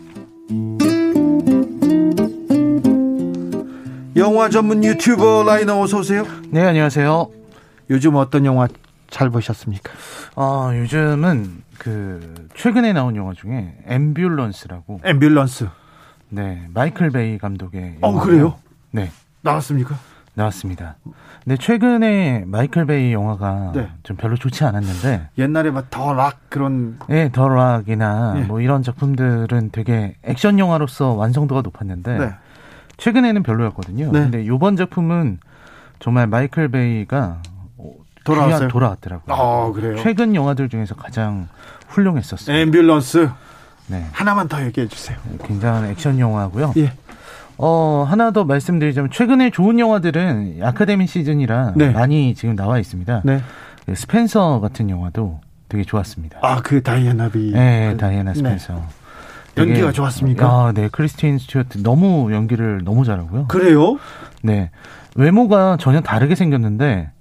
영화 4.21 4.49
전문 4.49 4.83
유튜버 4.83 5.45
라이너 5.47 5.81
어서 5.81 5.97
오세요. 5.97 6.23
네, 6.51 6.63
안녕하세요. 6.63 7.27
요즘 7.89 8.15
어떤 8.15 8.45
영화 8.45 8.67
잘 9.09 9.31
보셨습니까? 9.31 9.91
아, 10.35 10.71
요즘은 10.75 11.63
그 11.79 12.47
최근에 12.55 12.93
나온 12.93 13.15
영화 13.15 13.33
중에 13.33 13.75
앰뷸런스라고. 13.87 15.01
앰뷸런스. 15.01 15.69
네, 16.29 16.67
마이클 16.71 17.09
베이 17.09 17.39
감독의 17.39 17.97
어, 18.01 18.19
그래요? 18.19 18.59
네. 18.91 19.09
나왔습니까? 19.41 19.95
나왔습니다. 20.35 20.97
근데 21.43 21.57
최근에 21.57 22.43
마이클 22.45 22.85
베이 22.85 23.11
영화가 23.13 23.71
네. 23.73 23.89
좀 24.03 24.15
별로 24.17 24.35
좋지 24.37 24.63
않았는데 24.63 25.29
옛날에 25.39 25.71
막 25.71 25.89
The 25.89 26.13
Rock 26.13 26.37
그런 26.49 26.99
네, 27.09 27.31
The 27.31 27.49
Rock이나 27.49 28.35
네. 28.35 28.43
뭐 28.43 28.61
이런 28.61 28.83
작품들은 28.83 29.71
되게 29.71 30.13
액션 30.23 30.59
영화로서 30.59 31.13
완성도가 31.13 31.61
높았는데 31.63 32.17
네. 32.19 32.29
최근에는 33.01 33.41
별로였거든요. 33.41 34.11
네. 34.11 34.19
근데 34.19 34.43
이번 34.43 34.77
작품은 34.77 35.39
정말 35.99 36.27
마이클 36.27 36.69
베이가 36.69 37.41
돌아왔어요. 38.23 38.67
돌아왔더라고요. 38.67 39.35
아, 39.35 39.71
그래요? 39.71 39.95
최근 39.97 40.35
영화들 40.35 40.69
중에서 40.69 40.93
가장 40.93 41.47
훌륭했었어요. 41.87 42.55
앰뷸런스. 42.55 43.33
네. 43.87 44.05
하나만 44.11 44.47
더 44.47 44.63
얘기해 44.63 44.87
주세요. 44.87 45.17
네, 45.29 45.37
굉장한 45.47 45.85
액션 45.87 46.19
영화고요. 46.19 46.73
예. 46.77 46.93
어, 47.57 48.05
하나 48.07 48.29
더 48.29 48.45
말씀드리자면 48.45 49.09
최근에 49.11 49.49
좋은 49.49 49.79
영화들은 49.79 50.59
아카데미 50.61 51.07
시즌이라 51.07 51.73
네. 51.75 51.89
많이 51.89 52.35
지금 52.35 52.55
나와 52.55 52.77
있습니다. 52.77 53.21
네. 53.25 53.41
그 53.87 53.95
스펜서 53.95 54.59
같은 54.59 54.91
영화도 54.91 55.41
되게 55.69 55.83
좋았습니다. 55.83 56.37
아, 56.43 56.61
그 56.61 56.83
다이애나 56.83 57.29
비. 57.29 57.51
네, 57.51 57.97
다이애나 57.97 58.35
스펜서. 58.35 58.73
네. 58.73 58.81
연기가 59.57 59.91
좋았습니까? 59.91 60.45
아, 60.47 60.71
네. 60.73 60.89
크리스틴 60.91 61.37
스튜어트 61.37 61.81
너무 61.83 62.31
연기를 62.33 62.81
너무 62.83 63.03
잘하고요. 63.05 63.47
그래요? 63.47 63.97
네. 64.41 64.71
외모가 65.15 65.77
전혀 65.79 66.01
다르게 66.01 66.35
생겼는데 66.35 67.11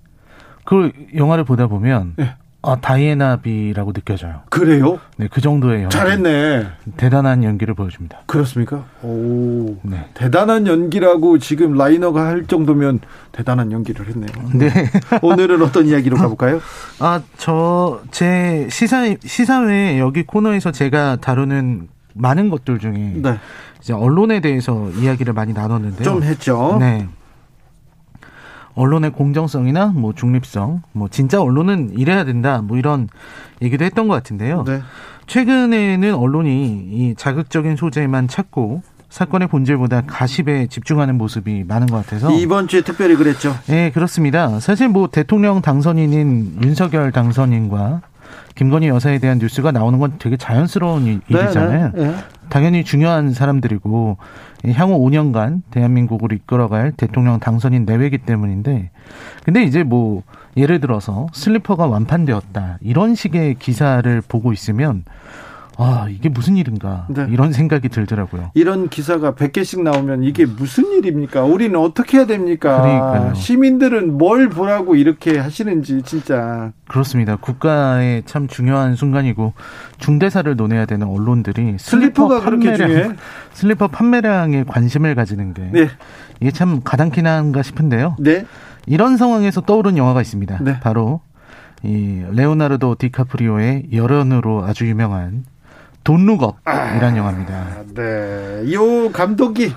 그 0.64 0.92
영화를 1.16 1.44
보다 1.44 1.66
보면 1.66 2.14
네. 2.16 2.34
아, 2.62 2.76
다이애나비라고 2.76 3.94
느껴져요. 3.94 4.42
그래요? 4.50 5.00
네, 5.16 5.28
그 5.30 5.40
정도의 5.40 5.84
연기. 5.84 5.96
잘했네. 5.96 6.66
대단한 6.98 7.42
연기를 7.42 7.72
보여줍니다. 7.72 8.20
그렇습니까? 8.26 8.84
오. 9.02 9.76
네. 9.82 10.06
대단한 10.12 10.66
연기라고 10.66 11.38
지금 11.38 11.72
라이너가 11.72 12.26
할 12.26 12.46
정도면 12.46 13.00
대단한 13.32 13.72
연기를 13.72 14.06
했네요. 14.08 14.28
네. 14.52 14.68
오늘은 15.22 15.62
어떤 15.62 15.86
이야기로 15.86 16.18
가볼까요? 16.18 16.60
아, 16.98 17.22
저, 17.38 18.02
제 18.10 18.68
시사, 18.70 19.06
시사회 19.24 19.98
여기 19.98 20.24
코너에서 20.24 20.70
제가 20.70 21.16
다루는 21.16 21.88
많은 22.14 22.50
것들 22.50 22.78
중에. 22.78 22.92
네. 23.16 23.38
이제 23.80 23.92
언론에 23.92 24.40
대해서 24.40 24.90
이야기를 24.90 25.32
많이 25.32 25.52
나눴는데요. 25.52 26.04
좀 26.04 26.22
했죠. 26.22 26.76
네. 26.80 27.08
언론의 28.74 29.12
공정성이나 29.12 29.86
뭐 29.88 30.12
중립성, 30.14 30.82
뭐 30.92 31.08
진짜 31.08 31.42
언론은 31.42 31.98
이래야 31.98 32.24
된다, 32.24 32.62
뭐 32.62 32.78
이런 32.78 33.08
얘기도 33.60 33.84
했던 33.84 34.08
것 34.08 34.14
같은데요. 34.14 34.64
네. 34.64 34.80
최근에는 35.26 36.14
언론이 36.14 36.88
이 36.90 37.14
자극적인 37.16 37.76
소재만 37.76 38.28
찾고 38.28 38.82
사건의 39.08 39.48
본질보다 39.48 40.02
가십에 40.06 40.68
집중하는 40.68 41.18
모습이 41.18 41.64
많은 41.66 41.88
것 41.88 41.96
같아서 41.96 42.30
이번 42.32 42.68
주에 42.68 42.82
특별히 42.82 43.16
그랬죠. 43.16 43.54
네, 43.66 43.90
그렇습니다. 43.90 44.60
사실 44.60 44.88
뭐 44.88 45.08
대통령 45.08 45.60
당선인인 45.60 46.60
윤석열 46.62 47.10
당선인과 47.10 48.02
김건희 48.54 48.88
여사에 48.88 49.18
대한 49.18 49.38
뉴스가 49.38 49.72
나오는 49.72 49.98
건 49.98 50.14
되게 50.18 50.36
자연스러운 50.36 51.04
네, 51.04 51.18
일이잖아요. 51.28 51.92
네, 51.94 52.02
네. 52.08 52.14
당연히 52.48 52.84
중요한 52.84 53.32
사람들이고 53.32 54.18
향후 54.72 54.98
5년간 54.98 55.62
대한민국을 55.70 56.32
이끌어갈 56.32 56.92
대통령 56.92 57.38
당선인 57.38 57.84
내외기 57.84 58.18
때문인데 58.18 58.90
근데 59.44 59.62
이제 59.62 59.82
뭐 59.82 60.22
예를 60.56 60.80
들어서 60.80 61.28
슬리퍼가 61.32 61.86
완판되었다 61.86 62.78
이런 62.82 63.14
식의 63.14 63.54
기사를 63.54 64.20
보고 64.28 64.52
있으면 64.52 65.04
아, 65.82 66.08
이게 66.10 66.28
무슨 66.28 66.58
일인가. 66.58 67.06
네. 67.08 67.26
이런 67.30 67.52
생각이 67.54 67.88
들더라고요. 67.88 68.50
이런 68.52 68.90
기사가 68.90 69.32
100개씩 69.32 69.82
나오면 69.82 70.24
이게 70.24 70.44
무슨 70.44 70.92
일입니까? 70.92 71.44
우리는 71.44 71.74
어떻게 71.80 72.18
해야 72.18 72.26
됩니까? 72.26 72.82
그러니까요. 72.82 73.34
시민들은 73.34 74.18
뭘 74.18 74.50
보라고 74.50 74.94
이렇게 74.94 75.38
하시는지 75.38 76.02
진짜. 76.02 76.72
그렇습니다. 76.86 77.36
국가의 77.36 78.24
참 78.26 78.46
중요한 78.46 78.94
순간이고 78.94 79.54
중대사를 79.96 80.54
논해야 80.54 80.84
되는 80.84 81.06
언론들이 81.06 81.76
슬리퍼가 81.78 82.40
슬리퍼 82.40 82.44
그렇게 82.44 82.76
중요해? 82.76 83.10
슬리퍼 83.54 83.88
판매량에 83.88 84.64
관심을 84.64 85.14
가지는 85.14 85.54
게 85.54 85.62
네. 85.72 85.88
이게 86.40 86.50
참 86.50 86.82
가당키나 86.84 87.38
한가 87.38 87.62
싶은데요. 87.62 88.16
네. 88.18 88.44
이런 88.86 89.16
상황에서 89.16 89.62
떠오른 89.62 89.96
영화가 89.96 90.20
있습니다. 90.20 90.58
네. 90.62 90.80
바로 90.80 91.22
이 91.82 92.22
레오나르도 92.32 92.96
디카프리오의 92.98 93.84
열연으로 93.94 94.64
아주 94.64 94.86
유명한 94.86 95.44
Don't 96.10 96.26
Look 96.26 96.53
Up이라는 96.53 97.14
아, 97.14 97.16
영화입니다. 97.16 97.66
네, 97.94 98.72
요 98.72 99.12
감독이 99.12 99.72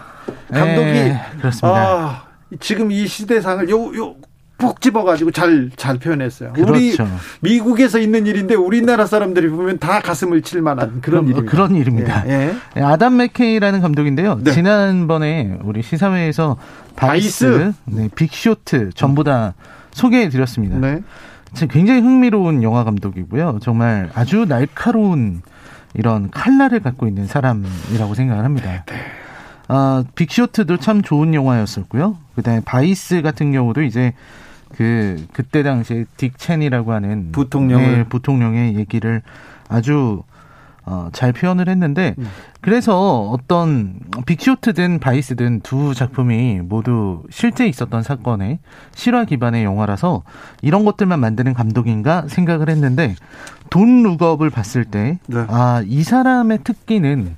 감독이 0.52 0.92
네, 0.92 1.22
그렇습니다. 1.38 1.80
아, 1.80 2.24
지금 2.60 2.92
이 2.92 3.06
시대상을 3.06 3.70
요 3.70 3.94
요 3.96 4.16
푹 4.64 4.80
집어가지고 4.80 5.32
잘 5.32 5.70
잘 5.76 5.98
표현했어요. 5.98 6.54
그렇죠. 6.54 6.72
우리 6.74 6.96
미국에서 7.42 8.00
있는 8.00 8.26
일인데 8.26 8.56
우리나라 8.56 9.06
사람들이 9.06 9.50
보면 9.50 9.78
다 9.78 10.00
가슴을 10.00 10.42
칠 10.42 10.62
만한 10.62 11.02
그런 11.02 11.28
일입니다. 11.28 11.52
그런 11.52 11.76
일입니다. 11.76 12.24
예, 12.28 12.56
예. 12.78 12.82
아담 12.82 13.18
맥케이라는 13.18 13.82
감독인데요. 13.82 14.40
네. 14.42 14.52
지난번에 14.52 15.58
우리 15.64 15.84
시사회에서 15.84 16.56
Vice, 16.96 17.52
Vice. 17.52 17.74
네, 17.86 18.10
Big 18.16 18.44
Short 18.44 18.92
전부 18.96 19.26
다 19.26 19.54
소개해 19.92 20.30
드렸습니다. 20.30 20.78
네. 20.78 21.02
굉장히 21.70 22.00
흥미로운 22.00 22.64
영화 22.64 22.86
감독이고요. 22.86 23.60
정말 23.62 24.10
아주 24.16 24.46
날카로운 24.48 25.42
이런 25.94 26.30
칼날을 26.32 26.82
갖고 26.82 27.08
있는 27.08 27.28
사람이라고 27.28 28.14
생각을 28.16 28.44
합니다. 28.44 28.84
네. 28.88 28.96
아, 29.68 30.04
Big 30.16 30.34
Short도 30.34 30.78
참 30.78 31.02
좋은 31.02 31.34
영화였었고요. 31.34 32.18
그다음에 32.36 32.62
Vice 32.66 33.22
같은 33.22 33.52
경우도 33.52 33.84
이제 33.84 34.14
그 34.76 35.26
그때 35.34 35.64
당시에 35.64 36.06
딕 36.18 36.38
체니라고 36.38 36.94
하는 36.94 37.32
부통령의 37.32 37.90
네, 37.90 38.04
부통령의 38.06 38.76
얘기를 38.76 39.22
아주 39.70 40.24
어, 40.86 41.10
잘 41.14 41.32
표현을 41.32 41.70
했는데 41.70 42.14
음. 42.18 42.28
그래서 42.62 43.22
어떤 43.30 44.00
빅쇼트든 44.26 45.00
바이스든 45.00 45.62
두 45.62 45.94
작품이 45.94 46.60
모두 46.64 47.24
실제 47.30 47.68
있었던 47.68 48.04
사건의 48.04 48.60
실화 48.94 49.24
기반의 49.26 49.64
영화라서 49.64 50.24
이런 50.62 50.84
것들만 50.86 51.20
만드는 51.20 51.54
감독인가 51.54 52.26
생각을 52.28 52.70
했는데 52.70 53.16
돈 53.70 54.04
룩업을 54.04 54.50
봤을 54.50 54.86
때 54.86 55.20
네. 55.28 55.46
아 55.48 55.82
이 55.86 56.04
사람의 56.04 56.60
특기는 56.64 57.36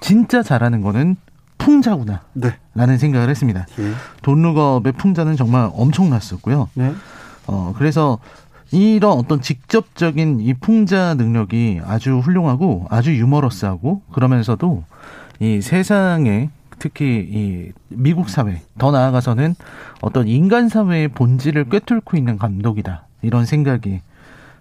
진짜 0.00 0.42
잘하는 0.42 0.82
거는 0.82 1.16
풍자구나 1.58 2.22
네. 2.32 2.56
라는 2.74 2.98
생각을 2.98 3.28
했습니다. 3.30 3.66
예. 3.78 3.92
돈 4.22 4.42
룩업의 4.42 4.92
풍자는 4.94 5.36
정말 5.36 5.70
엄청났었고요. 5.74 6.68
네. 6.74 6.92
어 7.46 7.72
그래서 7.76 8.18
이런 8.72 9.12
어떤 9.12 9.40
직접적인 9.40 10.40
이 10.40 10.54
풍자 10.54 11.14
능력이 11.14 11.82
아주 11.84 12.18
훌륭하고 12.18 12.86
아주 12.90 13.14
유머러스하고 13.14 14.02
그러면서도 14.12 14.84
이 15.40 15.60
세상에 15.60 16.50
특히 16.78 17.04
이 17.30 17.72
미국 17.88 18.28
사회 18.28 18.62
더 18.78 18.90
나아가서는 18.90 19.54
어떤 20.00 20.26
인간 20.26 20.68
사회의 20.68 21.08
본질을 21.08 21.68
꿰뚫고 21.68 22.16
있는 22.16 22.38
감독이다 22.38 23.06
이런 23.20 23.44
생각이 23.44 24.00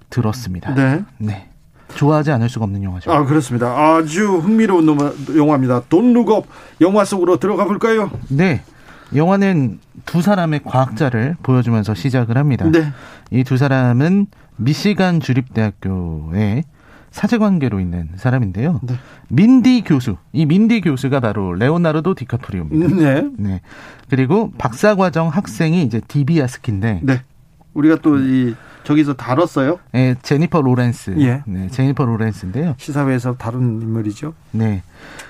들었습니다. 0.10 0.76
네. 0.76 1.04
네. 1.18 1.48
좋아하지 1.96 2.32
않을 2.32 2.50
수가 2.50 2.66
없는 2.66 2.84
영화죠. 2.84 3.12
아 3.12 3.26
그렇습니다. 3.26 3.68
아주 3.68 4.38
흥미로운 4.38 4.88
영화입니다. 5.36 5.84
돈 5.90 6.14
룩업 6.14 6.46
영화 6.82 7.06
속으로 7.06 7.38
들어가 7.38 7.66
볼까요? 7.66 8.12
네. 8.30 8.62
영화는 9.16 9.80
두 10.06 10.22
사람의 10.22 10.62
과학자를 10.64 11.36
보여주면서 11.44 11.94
시작을 11.94 12.38
합니다. 12.38 12.66
네. 12.72 12.92
이 13.32 13.44
두 13.44 13.58
사람은 13.58 14.28
미시간 14.58 15.20
주립대학교의 15.20 16.64
사제관계로 17.12 17.80
있는 17.80 18.10
사람인데요. 18.16 18.80
네. 18.84 18.96
민디 19.30 19.84
교수, 19.86 20.16
이 20.32 20.46
민디 20.46 20.82
교수가 20.82 21.20
바로 21.20 21.54
레오나르도 21.54 22.16
디카프리오입니다. 22.16 22.96
네. 22.96 23.30
네. 23.38 23.62
그리고 24.10 24.52
박사과정 24.58 25.28
학생이 25.30 25.84
이제 25.84 26.00
디비아스키인데. 26.08 27.02
네. 27.04 27.22
우리가 27.74 27.98
또 28.02 28.18
이 28.18 28.54
저기서 28.84 29.14
다뤘어요. 29.14 29.80
네, 29.92 30.16
제니퍼 30.24 30.62
로렌스. 30.62 31.16
예. 31.20 31.44
네, 31.46 31.68
제니퍼 31.70 32.04
로렌스인데요. 32.04 32.74
시사회에서 32.78 33.36
다룬 33.36 33.80
인물이죠. 33.82 34.34
네. 34.52 34.82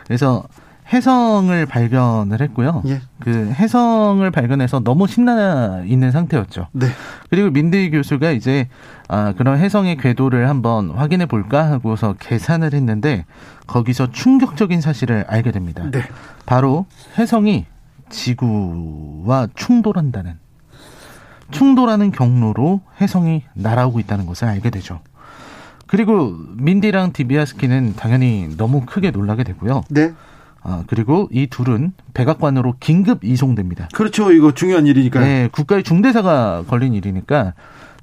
그래서 0.07 0.45
혜성을 0.93 1.65
발견을 1.65 2.41
했고요. 2.41 2.83
예. 2.87 3.01
그 3.19 3.51
혜성을 3.53 4.29
발견해서 4.29 4.81
너무 4.81 5.07
신나 5.07 5.83
있는 5.85 6.11
상태였죠. 6.11 6.67
네. 6.73 6.87
그리고 7.29 7.49
민대희 7.49 7.91
교수가 7.91 8.31
이제 8.31 8.67
아 9.07 9.33
그런 9.37 9.57
해성의 9.57 9.97
궤도를 9.97 10.49
한번 10.49 10.91
확인해 10.91 11.25
볼까 11.25 11.69
하고서 11.71 12.13
계산을 12.19 12.73
했는데 12.73 13.25
거기서 13.67 14.11
충격적인 14.11 14.81
사실을 14.81 15.25
알게 15.27 15.51
됩니다. 15.51 15.89
네. 15.91 16.03
바로 16.45 16.85
해성이 17.17 17.65
지구와 18.09 19.47
충돌한다는 19.55 20.37
충돌하는 21.51 22.11
경로로 22.11 22.81
해성이 22.99 23.43
날아오고 23.53 23.99
있다는 23.99 24.25
것을 24.25 24.47
알게 24.47 24.69
되죠. 24.69 24.99
그리고 25.87 26.37
민디랑 26.55 27.11
디비아스키는 27.11 27.95
당연히 27.97 28.49
너무 28.57 28.85
크게 28.85 29.11
놀라게 29.11 29.43
되고요. 29.43 29.83
네. 29.89 30.13
아, 30.63 30.83
그리고 30.87 31.27
이 31.31 31.47
둘은 31.47 31.93
백악관으로 32.13 32.75
긴급 32.79 33.23
이송됩니다. 33.23 33.87
그렇죠. 33.93 34.31
이거 34.31 34.53
중요한 34.53 34.85
일이니까. 34.85 35.19
네, 35.19 35.49
국가의 35.51 35.83
중대사가 35.83 36.63
걸린 36.67 36.93
일이니까 36.93 37.53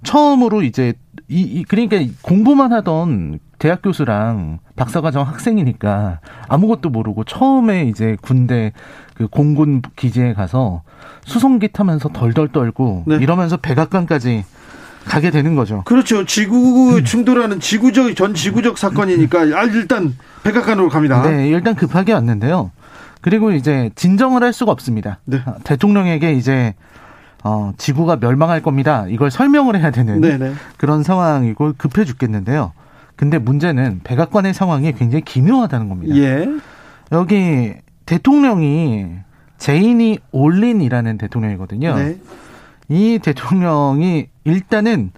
처음으로 0.02 0.62
이제 0.62 0.94
이, 1.28 1.40
이 1.40 1.64
그러니까 1.64 1.98
공부만 2.22 2.72
하던 2.72 3.40
대학 3.58 3.82
교수랑 3.82 4.60
박사과정 4.76 5.26
학생이니까 5.26 6.20
아무것도 6.48 6.90
모르고 6.90 7.24
처음에 7.24 7.86
이제 7.86 8.16
군대 8.22 8.72
그 9.14 9.26
공군 9.26 9.82
기지에 9.96 10.32
가서 10.32 10.82
수송기 11.24 11.68
타면서 11.72 12.10
덜덜 12.10 12.48
떨고 12.48 13.04
네. 13.06 13.16
이러면서 13.16 13.56
백악관까지 13.56 14.44
가게 15.04 15.30
되는 15.30 15.54
거죠. 15.54 15.82
그렇죠. 15.84 16.24
지구 16.24 17.02
충돌하는 17.04 17.60
지구적 17.60 18.14
전 18.16 18.34
지구적 18.34 18.78
사건이니까 18.78 19.40
아, 19.40 19.64
일단 19.64 20.16
백악관으로 20.42 20.88
갑니다. 20.88 21.22
네, 21.22 21.48
일단 21.48 21.74
급하게 21.74 22.12
왔는데요. 22.12 22.70
그리고 23.20 23.52
이제 23.52 23.90
진정을 23.94 24.42
할 24.42 24.52
수가 24.52 24.72
없습니다. 24.72 25.18
네. 25.24 25.40
아, 25.44 25.54
대통령에게 25.64 26.34
이제 26.34 26.74
어, 27.44 27.72
지구가 27.78 28.16
멸망할 28.16 28.62
겁니다. 28.62 29.06
이걸 29.08 29.30
설명을 29.30 29.78
해야 29.78 29.90
되는 29.90 30.20
네네. 30.20 30.38
네. 30.38 30.54
그런 30.76 31.02
상황이고 31.02 31.74
급해 31.78 32.04
죽겠는데요. 32.04 32.72
근데 33.16 33.38
문제는 33.38 34.00
백악관의 34.04 34.54
상황이 34.54 34.92
굉장히 34.92 35.24
기묘하다는 35.24 35.88
겁니다. 35.88 36.14
예. 36.16 36.48
여기 37.10 37.74
대통령이 38.06 39.06
제이니 39.58 40.18
올린이라는 40.30 41.18
대통령이거든요. 41.18 41.96
네. 41.96 42.16
이 42.88 43.18
대통령이 43.22 44.28
일단은 44.44 45.12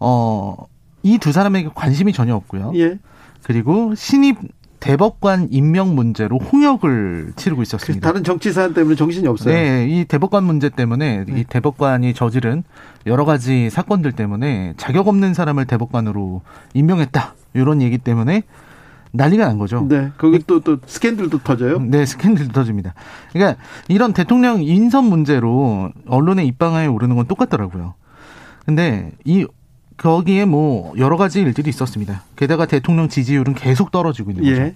어 0.00 0.66
이 1.06 1.18
두 1.18 1.30
사람에게 1.30 1.70
관심이 1.72 2.12
전혀 2.12 2.34
없고요. 2.34 2.72
예. 2.74 2.98
그리고 3.44 3.94
신입 3.94 4.38
대법관 4.80 5.48
임명 5.52 5.94
문제로 5.94 6.36
홍역을 6.38 7.32
치르고 7.36 7.62
있었습니다. 7.62 8.06
다른 8.06 8.24
정치 8.24 8.52
사안 8.52 8.74
때문에 8.74 8.96
정신이 8.96 9.26
없어요. 9.28 9.54
네, 9.54 9.86
이 9.88 10.04
대법관 10.04 10.42
문제 10.42 10.68
때문에 10.68 11.24
네. 11.24 11.40
이 11.40 11.44
대법관이 11.44 12.12
저지른 12.12 12.64
여러 13.06 13.24
가지 13.24 13.70
사건들 13.70 14.12
때문에 14.12 14.74
자격 14.76 15.06
없는 15.06 15.32
사람을 15.32 15.64
대법관으로 15.66 16.42
임명했다. 16.74 17.34
이런 17.54 17.80
얘기 17.82 17.98
때문에 17.98 18.42
난리가 19.16 19.46
난 19.46 19.58
거죠. 19.58 19.86
네. 19.88 20.10
거기 20.18 20.38
또, 20.46 20.60
또 20.60 20.78
스캔들도 20.86 21.38
터져요? 21.40 21.78
네, 21.80 22.04
스캔들도 22.06 22.52
터집니다. 22.52 22.94
그러니까 23.32 23.60
이런 23.88 24.12
대통령 24.12 24.62
인선 24.62 25.04
문제로 25.04 25.90
언론의 26.06 26.46
입방아에 26.48 26.86
오르는 26.86 27.16
건 27.16 27.26
똑같더라고요. 27.26 27.94
근데 28.64 29.12
이 29.24 29.46
거기에 29.96 30.44
뭐 30.44 30.92
여러 30.98 31.16
가지 31.16 31.40
일들이 31.40 31.70
있었습니다. 31.70 32.22
게다가 32.36 32.66
대통령 32.66 33.08
지지율은 33.08 33.54
계속 33.54 33.90
떨어지고 33.90 34.30
있는 34.32 34.44
거죠. 34.44 34.62
예. 34.62 34.74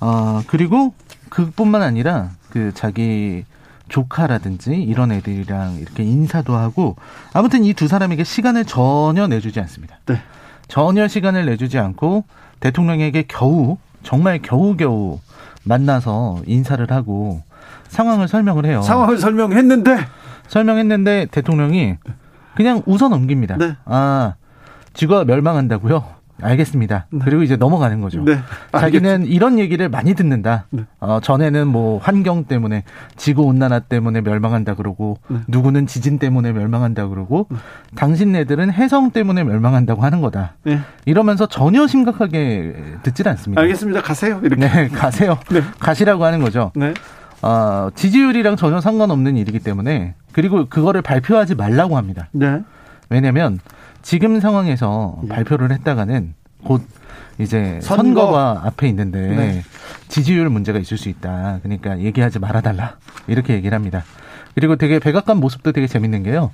어, 0.00 0.42
그리고 0.46 0.92
그뿐만 1.30 1.82
아니라 1.82 2.30
그 2.50 2.72
자기 2.74 3.44
조카라든지 3.88 4.74
이런 4.74 5.12
애들이랑 5.12 5.76
이렇게 5.76 6.02
인사도 6.02 6.54
하고 6.54 6.96
아무튼 7.32 7.64
이 7.64 7.74
두 7.74 7.86
사람에게 7.88 8.24
시간을 8.24 8.64
전혀 8.64 9.26
내주지 9.26 9.60
않습니다. 9.60 9.98
네. 10.06 10.20
전혀 10.68 11.06
시간을 11.08 11.46
내주지 11.46 11.78
않고 11.78 12.24
대통령에게 12.64 13.24
겨우 13.28 13.76
정말 14.02 14.40
겨우겨우 14.40 15.20
만나서 15.64 16.40
인사를 16.46 16.90
하고 16.90 17.42
상황을 17.88 18.26
설명을 18.26 18.64
해요. 18.64 18.80
상황을 18.80 19.18
설명했는데 19.18 19.98
설명했는데 20.48 21.26
대통령이 21.30 21.96
그냥 22.56 22.82
웃어 22.86 23.08
넘깁니다. 23.08 23.56
네. 23.58 23.76
아, 23.84 24.34
지구가 24.94 25.24
멸망한다고요? 25.24 26.04
알겠습니다. 26.42 27.06
네. 27.10 27.20
그리고 27.24 27.42
이제 27.42 27.56
넘어가는 27.56 28.00
거죠. 28.00 28.22
네. 28.24 28.38
자기는 28.72 29.26
이런 29.26 29.58
얘기를 29.58 29.88
많이 29.88 30.14
듣는다. 30.14 30.66
네. 30.70 30.84
어, 31.00 31.20
전에는 31.22 31.66
뭐 31.68 31.98
환경 31.98 32.44
때문에 32.44 32.84
지구 33.16 33.42
온난화 33.44 33.80
때문에 33.80 34.20
멸망한다 34.20 34.74
그러고 34.74 35.18
네. 35.28 35.38
누구는 35.46 35.86
지진 35.86 36.18
때문에 36.18 36.52
멸망한다 36.52 37.08
그러고 37.08 37.46
네. 37.50 37.56
당신네들은 37.94 38.72
해성 38.72 39.10
때문에 39.12 39.44
멸망한다고 39.44 40.02
하는 40.02 40.20
거다. 40.20 40.54
네. 40.64 40.80
이러면서 41.04 41.46
전혀 41.46 41.86
심각하게 41.86 42.74
듣질 43.02 43.28
않습니다. 43.28 43.60
알겠습니다. 43.62 44.02
가세요. 44.02 44.40
이렇게. 44.42 44.66
네, 44.68 44.88
가세요. 44.94 45.38
가시라고 45.78 46.24
하는 46.24 46.40
거죠. 46.40 46.72
어, 47.42 47.90
지지율이랑 47.94 48.56
전혀 48.56 48.80
상관없는 48.80 49.36
일이기 49.36 49.60
때문에 49.60 50.14
그리고 50.32 50.66
그거를 50.66 51.02
발표하지 51.02 51.54
말라고 51.54 51.96
합니다. 51.96 52.28
왜냐면 53.10 53.58
지금 54.04 54.38
상황에서 54.38 55.18
예. 55.24 55.28
발표를 55.28 55.72
했다가는 55.72 56.34
곧 56.62 56.82
이제 57.38 57.80
선거. 57.82 58.30
가 58.30 58.60
앞에 58.64 58.86
있는데 58.88 59.18
네. 59.28 59.62
지지율 60.08 60.48
문제가 60.50 60.78
있을 60.78 60.96
수 60.98 61.08
있다. 61.08 61.58
그러니까 61.62 61.98
얘기하지 61.98 62.38
말아달라. 62.38 62.96
이렇게 63.26 63.54
얘기를 63.54 63.74
합니다. 63.74 64.04
그리고 64.54 64.76
되게 64.76 64.98
백악관 65.00 65.38
모습도 65.38 65.72
되게 65.72 65.86
재밌는 65.88 66.22
게요. 66.22 66.52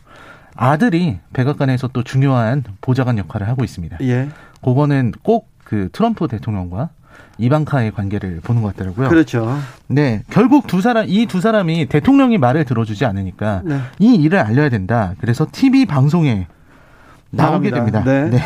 아들이 0.56 1.18
백악관에서 1.32 1.88
또 1.88 2.02
중요한 2.02 2.64
보좌관 2.80 3.18
역할을 3.18 3.46
하고 3.48 3.64
있습니다. 3.64 3.98
예. 4.02 4.28
그거는 4.62 5.12
꼭 5.22 5.50
그 5.70 5.88
트럼프 5.92 6.26
대통령과 6.26 6.88
이방카의 7.38 7.92
관계를 7.92 8.40
보는 8.42 8.60
것 8.60 8.74
같더라고요. 8.74 9.08
그렇죠. 9.08 9.56
네, 9.86 10.24
결국 10.28 10.66
두 10.66 10.80
사람 10.80 11.06
이 11.08 11.26
두 11.26 11.40
사람이 11.40 11.86
대통령이 11.86 12.38
말을 12.38 12.64
들어주지 12.64 13.04
않으니까 13.04 13.62
네. 13.64 13.78
이 14.00 14.16
일을 14.16 14.40
알려야 14.40 14.68
된다. 14.68 15.14
그래서 15.20 15.46
TV 15.52 15.86
방송에 15.86 16.48
나오게 17.30 17.70
됩니다. 17.70 18.02
네. 18.04 18.30
네. 18.30 18.38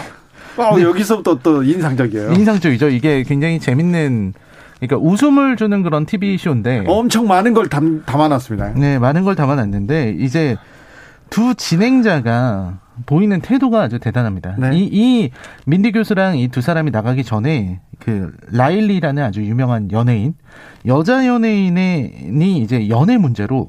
어, 0.57 0.81
여기서부터 0.81 1.39
또 1.43 1.63
인상적이에요. 1.63 2.33
인상적이죠. 2.33 2.89
이게 2.91 3.23
굉장히 3.25 3.59
재밌는 3.59 4.35
그러니까 4.81 4.97
웃음을 5.09 5.57
주는 5.57 5.83
그런 5.83 6.07
TV 6.07 6.37
쇼인데 6.39 6.85
엄청 6.87 7.27
많은 7.27 7.55
걸 7.55 7.69
담, 7.69 8.05
담아놨습니다. 8.05 8.75
네, 8.75 8.99
많은 8.99 9.25
걸 9.25 9.35
담아놨는데 9.35 10.17
이제 10.19 10.57
두 11.31 11.55
진행자가 11.55 12.79
보이는 13.07 13.41
태도가 13.41 13.83
아주 13.83 13.99
대단합니다. 13.99 14.55
네. 14.59 14.77
이, 14.77 14.89
이 14.93 15.31
민디 15.67 15.91
교수랑 15.93 16.39
이 16.39 16.49
두 16.49 16.61
사람이 16.61 16.93
나가기 16.93 17.25
전에 17.25 17.81
그 17.99 18.31
라일리라는 18.53 19.23
아주 19.23 19.43
유명한 19.43 19.91
연예인 19.91 20.35
여자 20.87 21.27
연예인이 21.27 22.59
이제 22.59 22.89
연애 22.89 23.17
문제로 23.17 23.69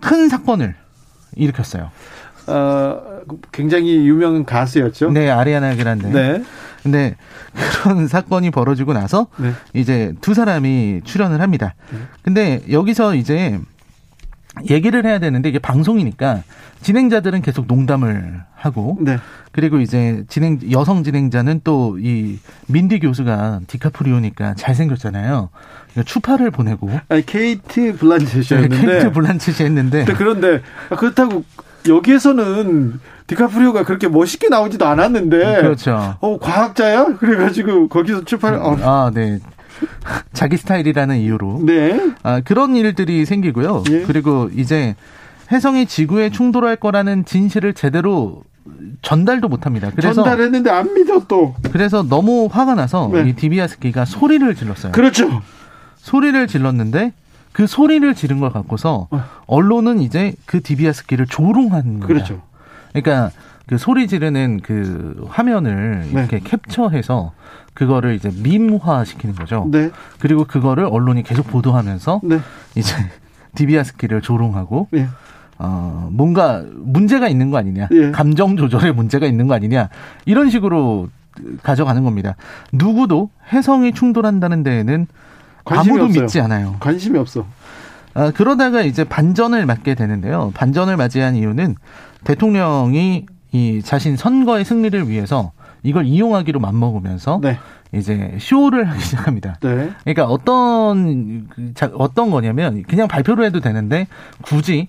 큰 0.00 0.28
사건을 0.30 0.74
일으켰어요. 1.36 1.90
어, 2.48 3.20
굉장히 3.52 4.06
유명한 4.06 4.44
가수였죠. 4.44 5.10
네, 5.10 5.30
아리아나 5.30 5.74
그란데. 5.76 6.08
네. 6.10 6.42
근데 6.82 7.16
그런 7.82 8.06
사건이 8.08 8.50
벌어지고 8.50 8.92
나서 8.92 9.26
네. 9.36 9.52
이제 9.74 10.14
두 10.20 10.32
사람이 10.34 11.02
출연을 11.04 11.40
합니다. 11.40 11.74
네. 11.90 11.98
근데 12.22 12.60
여기서 12.70 13.14
이제 13.14 13.58
얘기를 14.70 15.04
해야 15.04 15.18
되는데 15.18 15.48
이게 15.50 15.58
방송이니까 15.58 16.42
진행자들은 16.82 17.42
계속 17.42 17.66
농담을 17.66 18.40
하고 18.54 18.96
네. 19.00 19.18
그리고 19.52 19.78
이제 19.80 20.24
진행 20.28 20.58
여성 20.72 21.02
진행자는 21.04 21.60
또 21.64 21.96
이 21.98 22.38
민디 22.68 23.00
교수가 23.00 23.60
디카프리오니까 23.66 24.54
잘생겼잖아요. 24.54 25.50
그러니까 25.92 26.02
추파를 26.04 26.50
보내고 26.50 26.90
아니 27.08 27.24
케이트 27.26 27.96
블란쳇이었는데 27.96 28.76
네, 28.76 28.86
케이트 28.86 29.12
블란쳇이 29.12 29.64
했는데 29.64 30.04
그런데 30.16 30.62
그렇다고 30.96 31.44
여기에서는 31.86 33.00
디카프리오가 33.26 33.84
그렇게 33.84 34.08
멋있게 34.08 34.48
나오지도 34.48 34.86
않았는데. 34.86 35.60
그렇죠. 35.60 36.16
어, 36.20 36.38
과학자야? 36.38 37.16
그래가지고 37.18 37.88
거기서 37.88 38.24
출발, 38.24 38.54
어. 38.54 38.76
아, 38.82 39.10
네. 39.12 39.38
자기 40.32 40.56
스타일이라는 40.56 41.16
이유로. 41.18 41.60
네. 41.64 42.00
아, 42.22 42.40
그런 42.40 42.74
일들이 42.74 43.24
생기고요. 43.24 43.84
예. 43.90 44.02
그리고 44.02 44.50
이제 44.56 44.96
해성이 45.52 45.86
지구에 45.86 46.30
충돌할 46.30 46.76
거라는 46.76 47.24
진실을 47.24 47.74
제대로 47.74 48.42
전달도 49.02 49.48
못 49.48 49.66
합니다. 49.66 49.90
그래서 49.94 50.22
전달했는데 50.22 50.70
안 50.70 50.92
믿어 50.94 51.22
또. 51.28 51.54
그래서 51.72 52.02
너무 52.02 52.48
화가 52.50 52.74
나서 52.74 53.08
네. 53.12 53.28
이 53.28 53.32
디비아스키가 53.34 54.04
소리를 54.04 54.54
질렀어요. 54.54 54.92
그렇죠. 54.92 55.42
소리를 55.96 56.46
질렀는데 56.46 57.12
그 57.58 57.66
소리를 57.66 58.14
지른 58.14 58.38
걸 58.38 58.52
갖고서 58.52 59.08
어. 59.10 59.24
언론은 59.48 59.98
이제 59.98 60.32
그 60.46 60.62
디비아스키를 60.62 61.26
조롱한 61.26 61.98
거예요. 61.98 62.06
그렇죠. 62.06 62.40
그러니까 62.92 63.32
그 63.66 63.78
소리 63.78 64.06
지르는 64.06 64.60
그 64.62 65.26
화면을 65.28 66.04
네. 66.12 66.20
이렇게 66.20 66.38
캡처해서 66.38 67.32
그거를 67.74 68.14
이제 68.14 68.30
밈화 68.44 69.04
시키는 69.04 69.34
거죠. 69.34 69.66
네. 69.72 69.90
그리고 70.20 70.44
그거를 70.44 70.84
언론이 70.84 71.24
계속 71.24 71.48
보도하면서 71.48 72.20
네. 72.22 72.38
이제 72.76 72.94
디비아스키를 73.56 74.20
조롱하고 74.20 74.86
네. 74.92 75.08
어 75.58 76.08
뭔가 76.12 76.64
문제가 76.76 77.26
있는 77.26 77.50
거 77.50 77.58
아니냐, 77.58 77.88
예. 77.90 78.12
감정 78.12 78.56
조절에 78.56 78.92
문제가 78.92 79.26
있는 79.26 79.48
거 79.48 79.54
아니냐 79.54 79.88
이런 80.26 80.48
식으로 80.48 81.08
가져가는 81.64 82.04
겁니다. 82.04 82.36
누구도 82.70 83.30
해성이 83.52 83.92
충돌한다는 83.92 84.62
데에는 84.62 85.08
아무도 85.68 86.04
없어요. 86.04 86.22
믿지 86.22 86.40
않아요. 86.40 86.76
관심이 86.80 87.18
없어. 87.18 87.46
아, 88.14 88.30
그러다가 88.30 88.82
이제 88.82 89.04
반전을 89.04 89.66
맞게 89.66 89.94
되는데요. 89.94 90.50
반전을 90.54 90.96
맞이한 90.96 91.36
이유는 91.36 91.76
대통령이 92.24 93.26
이 93.52 93.82
자신 93.82 94.16
선거의 94.16 94.64
승리를 94.64 95.08
위해서 95.08 95.52
이걸 95.82 96.06
이용하기로 96.06 96.60
맘먹으면서 96.60 97.40
네. 97.42 97.58
이제 97.92 98.36
쇼를 98.40 98.90
하기 98.90 99.00
시작합니다. 99.00 99.58
네. 99.60 99.90
그러니까 100.04 100.24
어떤 100.26 101.48
그 101.48 101.72
어떤 101.94 102.30
거냐면 102.30 102.82
그냥 102.82 103.08
발표를 103.08 103.44
해도 103.44 103.60
되는데 103.60 104.06
굳이 104.42 104.88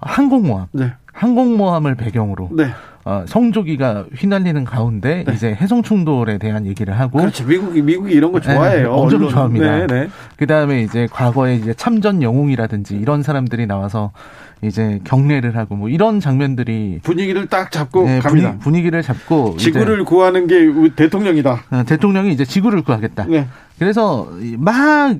항공모함, 0.00 0.68
네. 0.72 0.92
항공모함을 1.18 1.96
배경으로 1.96 2.50
네. 2.52 2.68
어, 3.04 3.24
성조기가 3.26 4.06
휘날리는 4.14 4.64
가운데 4.64 5.24
네. 5.26 5.32
이제 5.32 5.48
해성 5.48 5.82
충돌에 5.82 6.38
대한 6.38 6.66
얘기를 6.66 6.98
하고 6.98 7.18
그렇죠. 7.18 7.44
미국이 7.44 7.82
미국이 7.82 8.12
이런 8.12 8.32
거 8.32 8.40
좋아해요. 8.40 8.82
네, 8.82 8.84
엄청 8.84 9.20
언론. 9.20 9.30
좋아합니다. 9.30 9.76
네, 9.78 9.86
네. 9.86 10.08
그다음에 10.36 10.82
이제 10.82 11.08
과거에 11.10 11.56
이제 11.56 11.74
참전 11.74 12.22
영웅이라든지 12.22 12.96
이런 12.96 13.22
사람들이 13.22 13.66
나와서 13.66 14.12
이제 14.60 15.00
경례를 15.04 15.56
하고 15.56 15.76
뭐 15.76 15.88
이런 15.88 16.20
장면들이 16.20 17.00
분위기를 17.02 17.46
딱 17.46 17.72
잡고 17.72 18.04
네, 18.04 18.18
갑니다. 18.18 18.56
분위, 18.58 18.82
기를 18.82 19.02
잡고 19.02 19.56
지구를 19.56 20.04
구하는 20.04 20.46
게 20.46 20.90
대통령이다. 20.94 21.64
어, 21.70 21.82
대통령이 21.84 22.32
이제 22.32 22.44
지구를 22.44 22.82
구하겠다. 22.82 23.24
네. 23.28 23.46
그래서 23.78 24.28
막 24.58 25.16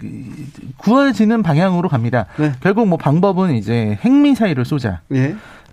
구해지는 0.77 1.43
방향으로 1.43 1.89
갑니다. 1.89 2.27
네. 2.37 2.53
결국 2.61 2.89
뭐 2.89 2.99
방법은 2.99 3.55
이제 3.55 3.99
핵미사일을 4.03 4.65
쏘자. 4.65 5.01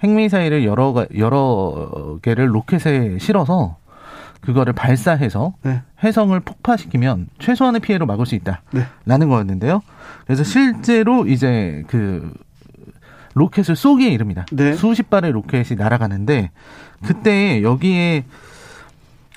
네. 0.02 0.08
핵미사일을 0.08 0.66
여러 0.66 1.06
여러 1.18 2.18
개를 2.22 2.54
로켓에 2.54 3.18
실어서 3.20 3.78
그거를 4.42 4.74
발사해서 4.74 5.56
네. 5.64 5.82
혜성을 6.04 6.40
폭파시키면 6.40 7.30
최소한의 7.40 7.82
피해를 7.82 8.06
막을 8.06 8.26
수 8.26 8.36
있다라는 8.36 8.86
네. 9.06 9.26
거였는데요. 9.26 9.82
그래서 10.26 10.44
실제로 10.44 11.26
이제 11.26 11.84
그 11.88 12.32
로켓을 13.34 13.76
쏘기에 13.76 14.10
이릅니다. 14.10 14.46
네. 14.52 14.74
수십 14.76 15.10
발의 15.10 15.32
로켓이 15.32 15.78
날아가는데 15.78 16.52
그때 17.04 17.64
여기에 17.64 18.26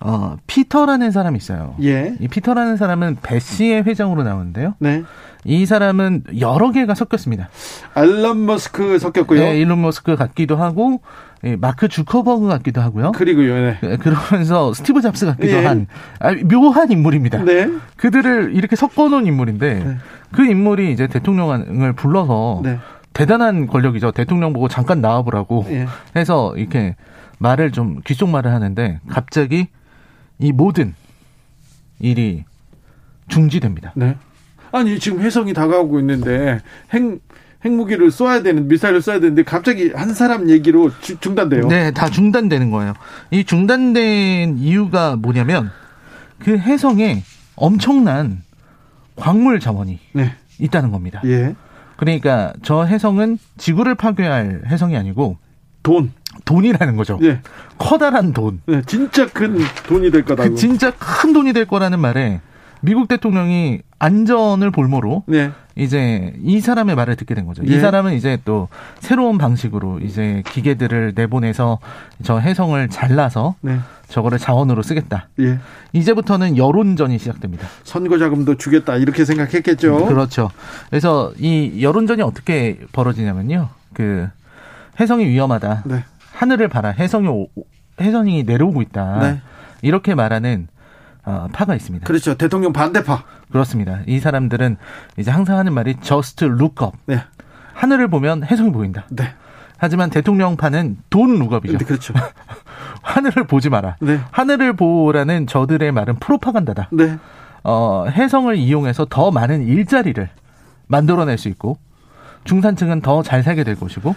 어, 0.00 0.37
피터라는 0.46 1.11
사람이 1.11 1.37
있어요. 1.37 1.74
예. 1.82 2.14
이 2.20 2.28
피터라는 2.28 2.76
사람은 2.76 3.18
배시의 3.22 3.82
회장으로 3.82 4.22
나오는데요. 4.22 4.74
네. 4.78 5.02
이 5.44 5.66
사람은 5.66 6.24
여러 6.40 6.70
개가 6.72 6.94
섞였습니다. 6.94 7.48
알런 7.94 8.46
머스크 8.46 8.98
섞였고요. 8.98 9.40
네, 9.40 9.58
일론 9.58 9.82
머스크 9.82 10.16
같기도 10.16 10.56
하고 10.56 11.00
예, 11.44 11.56
마크 11.56 11.88
주커버그 11.88 12.48
같기도 12.48 12.80
하고요. 12.80 13.12
그리고요. 13.12 13.54
네. 13.54 13.78
예, 13.84 13.96
그러면서 13.96 14.72
스티브 14.72 15.00
잡스 15.00 15.26
같기도 15.26 15.56
예. 15.56 15.64
한 15.64 15.87
아, 16.20 16.32
묘한 16.44 16.90
인물입니다. 16.90 17.44
네. 17.44 17.70
그들을 17.96 18.54
이렇게 18.54 18.76
섞어놓은 18.76 19.26
인물인데 19.26 19.74
네. 19.74 19.96
그 20.32 20.44
인물이 20.44 20.92
이제 20.92 21.06
대통령을 21.06 21.92
불러서 21.94 22.61
네. 22.64 22.78
대단한 23.12 23.66
권력이죠. 23.66 24.12
대통령 24.12 24.52
보고 24.52 24.68
잠깐 24.68 25.00
나와보라고 25.00 25.66
예. 25.70 25.87
해서 26.16 26.54
이렇게 26.56 26.96
말을 27.38 27.70
좀 27.72 28.00
귓속말을 28.04 28.52
하는데 28.52 29.00
갑자기 29.08 29.68
이 30.38 30.53
모든 30.53 30.94
일이 31.98 32.44
중지됩니다. 33.29 33.92
네. 33.96 34.16
아니 34.72 34.98
지금 34.98 35.20
해성이 35.20 35.53
다가오고 35.53 35.98
있는데 36.01 36.61
핵 36.92 37.20
핵무기를 37.64 38.11
쏘아야 38.11 38.42
되는 38.42 38.68
미사일을 38.68 39.03
쏘아야 39.03 39.20
되는데 39.20 39.42
갑자기 39.42 39.90
한 39.92 40.14
사람 40.14 40.48
얘기로 40.48 40.92
주, 41.01 41.18
중단돼요. 41.18 41.66
네, 41.66 41.90
다 41.90 42.09
중단되는 42.09 42.70
거예요. 42.70 42.94
이 43.31 43.44
중단된 43.44 44.59
이유가 44.59 45.16
뭐냐면 45.16 45.70
그 46.38 46.57
해성에 46.57 47.22
엄청난 47.57 48.42
광물 49.16 49.59
자원이 49.59 49.98
네. 50.12 50.37
있다는 50.61 50.92
겁니다. 50.92 51.20
예. 51.24 51.57
그러니까 51.96 52.53
저 52.62 52.85
해성은 52.85 53.38
지구를 53.57 53.96
파괴할 53.96 54.62
해성이 54.66 54.96
아니고 54.96 55.37
돈. 55.83 56.12
돈이라는 56.48 56.96
거죠. 56.96 57.18
예. 57.22 57.40
커다란 57.76 58.32
돈. 58.32 58.62
네, 58.64 58.80
진짜 58.87 59.28
큰 59.28 59.58
돈이 59.87 60.11
될 60.11 60.24
거다. 60.24 60.44
그 60.44 60.54
진짜 60.54 60.90
큰 60.98 61.34
돈이 61.34 61.52
될 61.52 61.66
거라는 61.66 62.00
말에 62.00 62.40
미국 62.80 63.06
대통령이 63.06 63.80
안전을 63.98 64.70
볼모로 64.70 65.24
네. 65.26 65.50
이제 65.76 66.32
이 66.42 66.61
사람의 66.61 66.96
말을 66.96 67.16
듣게 67.16 67.34
된 67.34 67.44
거죠. 67.44 67.62
예. 67.68 67.74
이 67.74 67.80
사람은 67.80 68.14
이제 68.14 68.38
또 68.46 68.68
새로운 69.00 69.37
방식으로 69.37 69.98
이제 69.98 70.42
기계들을 70.46 71.12
내보내서 71.14 71.80
저 72.22 72.38
해성을 72.38 72.88
잘라서 72.88 73.54
네. 73.61 73.78
저거를 74.08 74.38
자원으로 74.38 74.82
쓰겠다. 74.82 75.28
예. 75.40 75.58
이제부터는 75.92 76.56
여론전이 76.56 77.18
시작됩니다. 77.18 77.68
선거 77.84 78.16
자금도 78.16 78.56
주겠다 78.56 78.96
이렇게 78.96 79.26
생각했겠죠. 79.26 80.06
그렇죠. 80.06 80.50
그래서 80.88 81.32
이 81.38 81.82
여론전이 81.82 82.22
어떻게 82.22 82.78
벌어지냐면요. 82.92 83.68
그 83.92 84.28
해성이 84.98 85.26
위험하다. 85.26 85.82
네. 85.84 86.04
하늘을 86.38 86.68
봐라. 86.68 86.90
해성이 86.90 87.27
오, 87.29 87.48
해성이 88.01 88.44
내려오고 88.44 88.81
있다. 88.83 89.18
네. 89.20 89.40
이렇게 89.83 90.14
말하는 90.14 90.68
어, 91.24 91.48
파가 91.53 91.74
있습니다. 91.74 92.07
그렇죠. 92.07 92.37
대통령 92.37 92.72
반대파. 92.72 93.24
그렇습니다. 93.51 94.01
이 94.07 94.20
사람들은 94.20 94.77
이제 95.18 95.31
항상 95.31 95.59
하는 95.59 95.72
말이 95.72 95.96
just 96.01 96.44
look 96.44 96.85
up. 96.87 96.96
네. 97.07 97.20
하늘을 97.74 98.09
보면 98.09 98.44
해성이 98.44 98.70
보인다. 98.70 99.05
네. 99.11 99.24
하지만 99.79 100.11
대통령파는 100.11 100.98
돈 101.11 101.38
룩업이죠. 101.38 101.79
네, 101.79 101.85
그렇죠. 101.85 102.14
하늘을 103.03 103.44
보지 103.44 103.68
마라. 103.68 103.96
네. 104.01 104.20
하늘을 104.31 104.74
보라는 104.74 105.46
저들의 105.48 105.90
말은 105.92 106.16
프로파간다다. 106.16 106.88
네. 106.92 107.18
어, 107.64 108.07
해성을 108.09 108.55
이용해서 108.57 109.07
더 109.11 109.31
많은 109.33 109.66
일자리를 109.66 110.29
만들어낼 110.87 111.37
수 111.37 111.48
있고 111.48 111.79
중산층은 112.44 113.03
더 113.03 113.22
잘 113.22 113.42
살게 113.42 113.64
될 113.64 113.74
것이고 113.74 114.14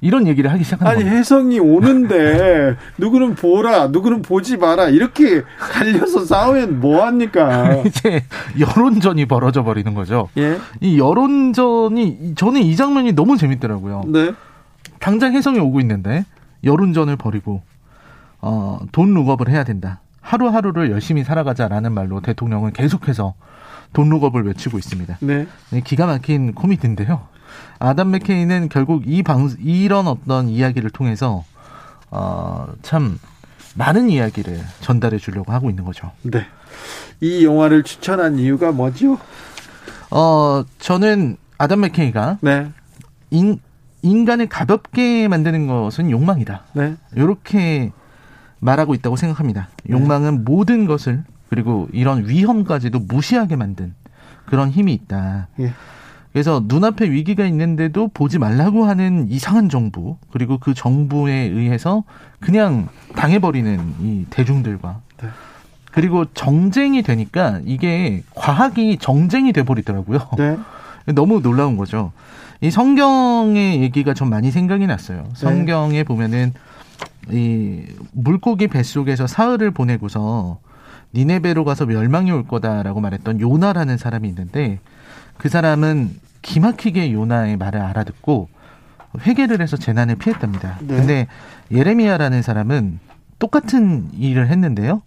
이런 0.00 0.26
얘기를 0.26 0.50
하기 0.52 0.64
시작한 0.64 0.88
아니 0.88 0.98
겁니다. 0.98 1.16
혜성이 1.16 1.58
오는데 1.58 2.76
누구는 2.98 3.34
보라, 3.34 3.88
누구는 3.88 4.22
보지 4.22 4.56
마라 4.56 4.88
이렇게 4.88 5.42
갈려서 5.58 6.24
싸우면 6.24 6.80
뭐 6.80 7.04
합니까? 7.04 7.76
이제 7.84 8.24
여론전이 8.58 9.26
벌어져 9.26 9.62
버리는 9.62 9.92
거죠. 9.94 10.28
예? 10.38 10.58
이 10.80 10.98
여론전이 10.98 12.34
저는 12.34 12.62
이 12.62 12.76
장면이 12.76 13.12
너무 13.12 13.36
재밌더라고요. 13.36 14.04
네. 14.06 14.32
당장 14.98 15.34
혜성이 15.34 15.58
오고 15.58 15.80
있는데 15.80 16.24
여론전을 16.64 17.16
벌이고 17.16 17.62
어, 18.40 18.80
돈 18.92 19.12
룩업을 19.14 19.48
해야 19.48 19.64
된다. 19.64 20.00
하루하루를 20.20 20.90
열심히 20.90 21.24
살아가자라는 21.24 21.92
말로 21.92 22.20
대통령은 22.20 22.72
계속해서 22.72 23.34
돈 23.92 24.08
룩업을 24.08 24.46
외치고 24.46 24.78
있습니다. 24.78 25.18
네. 25.20 25.46
기가 25.84 26.06
막힌 26.06 26.54
코미디인데요. 26.54 27.22
아담 27.78 28.10
맥케이는 28.10 28.68
결국 28.68 29.04
이 29.06 29.22
방, 29.22 29.48
이런 29.60 30.06
어떤 30.06 30.48
이야기를 30.48 30.90
통해서, 30.90 31.44
어, 32.10 32.66
참, 32.82 33.18
많은 33.74 34.10
이야기를 34.10 34.60
전달해 34.80 35.18
주려고 35.18 35.52
하고 35.52 35.70
있는 35.70 35.84
거죠. 35.84 36.10
네. 36.22 36.46
이 37.20 37.44
영화를 37.44 37.82
추천한 37.82 38.38
이유가 38.38 38.72
뭐죠? 38.72 39.18
어, 40.10 40.64
저는 40.78 41.36
아담 41.58 41.80
맥케이가 41.80 42.38
네. 42.40 42.70
인, 43.30 43.60
인간을 44.02 44.48
가볍게 44.48 45.28
만드는 45.28 45.66
것은 45.66 46.10
욕망이다. 46.10 46.64
네. 46.72 46.96
이렇게 47.14 47.92
말하고 48.58 48.94
있다고 48.94 49.16
생각합니다. 49.16 49.68
네. 49.84 49.92
욕망은 49.92 50.44
모든 50.44 50.86
것을 50.86 51.24
그리고 51.48 51.88
이런 51.92 52.28
위험까지도 52.28 53.00
무시하게 53.00 53.56
만든 53.56 53.94
그런 54.46 54.70
힘이 54.70 54.94
있다. 54.94 55.48
예. 55.60 55.72
그래서 56.32 56.62
눈앞에 56.64 57.10
위기가 57.10 57.44
있는데도 57.46 58.08
보지 58.08 58.38
말라고 58.38 58.84
하는 58.84 59.28
이상한 59.28 59.68
정부 59.68 60.16
그리고 60.30 60.58
그 60.58 60.74
정부에 60.74 61.34
의해서 61.34 62.04
그냥 62.38 62.88
당해버리는 63.16 63.94
이 64.00 64.26
대중들과 64.30 65.00
네. 65.20 65.28
그리고 65.90 66.24
정쟁이 66.26 67.02
되니까 67.02 67.60
이게 67.64 68.22
과학이 68.34 68.98
정쟁이 68.98 69.52
돼버리더라고요. 69.52 70.20
네. 70.38 70.56
너무 71.14 71.42
놀라운 71.42 71.76
거죠. 71.76 72.12
이 72.60 72.70
성경의 72.70 73.82
얘기가 73.82 74.14
좀 74.14 74.30
많이 74.30 74.52
생각이 74.52 74.86
났어요. 74.86 75.22
네. 75.22 75.30
성경에 75.34 75.98
네. 75.98 76.04
보면은 76.04 76.52
이 77.30 77.82
물고기 78.12 78.68
뱃속에서 78.68 79.26
사흘을 79.26 79.72
보내고서 79.72 80.58
니네베로 81.12 81.64
가서 81.64 81.86
멸망이 81.86 82.30
올 82.30 82.46
거다라고 82.46 83.00
말했던 83.00 83.40
요나라는 83.40 83.96
사람이 83.96 84.28
있는데 84.28 84.78
그 85.40 85.48
사람은 85.48 86.20
기막히게 86.42 87.14
요나의 87.14 87.56
말을 87.56 87.80
알아듣고 87.80 88.50
회개를 89.22 89.62
해서 89.62 89.78
재난을 89.78 90.16
피했답니다. 90.16 90.76
네. 90.80 90.96
근데 90.96 91.26
예레미야라는 91.72 92.42
사람은 92.42 93.00
똑같은 93.38 94.10
일을 94.12 94.48
했는데요. 94.48 95.00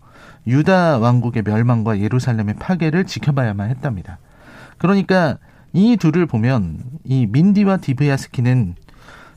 유다 0.48 0.98
왕국의 0.98 1.44
멸망과 1.44 2.00
예루살렘의 2.00 2.56
파괴를 2.56 3.06
지켜봐야만 3.06 3.70
했답니다. 3.70 4.18
그러니까 4.80 5.38
이 5.72 5.98
둘을 5.98 6.26
보면 6.26 6.80
이 7.04 7.28
민디와 7.28 7.78
디브야스키는 7.78 8.74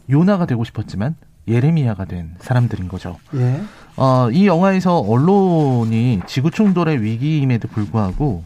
요나가 0.08 0.46
되고 0.46 0.64
싶었지만 0.64 1.14
예레미야가 1.46 2.06
된 2.06 2.36
사람들인 2.38 2.88
거죠. 2.88 3.18
예. 3.34 3.60
어, 3.96 4.30
이 4.30 4.46
영화에서 4.46 4.98
언론이 4.98 6.22
지구 6.26 6.50
충돌의 6.50 7.02
위기임에도 7.02 7.68
불구하고 7.68 8.44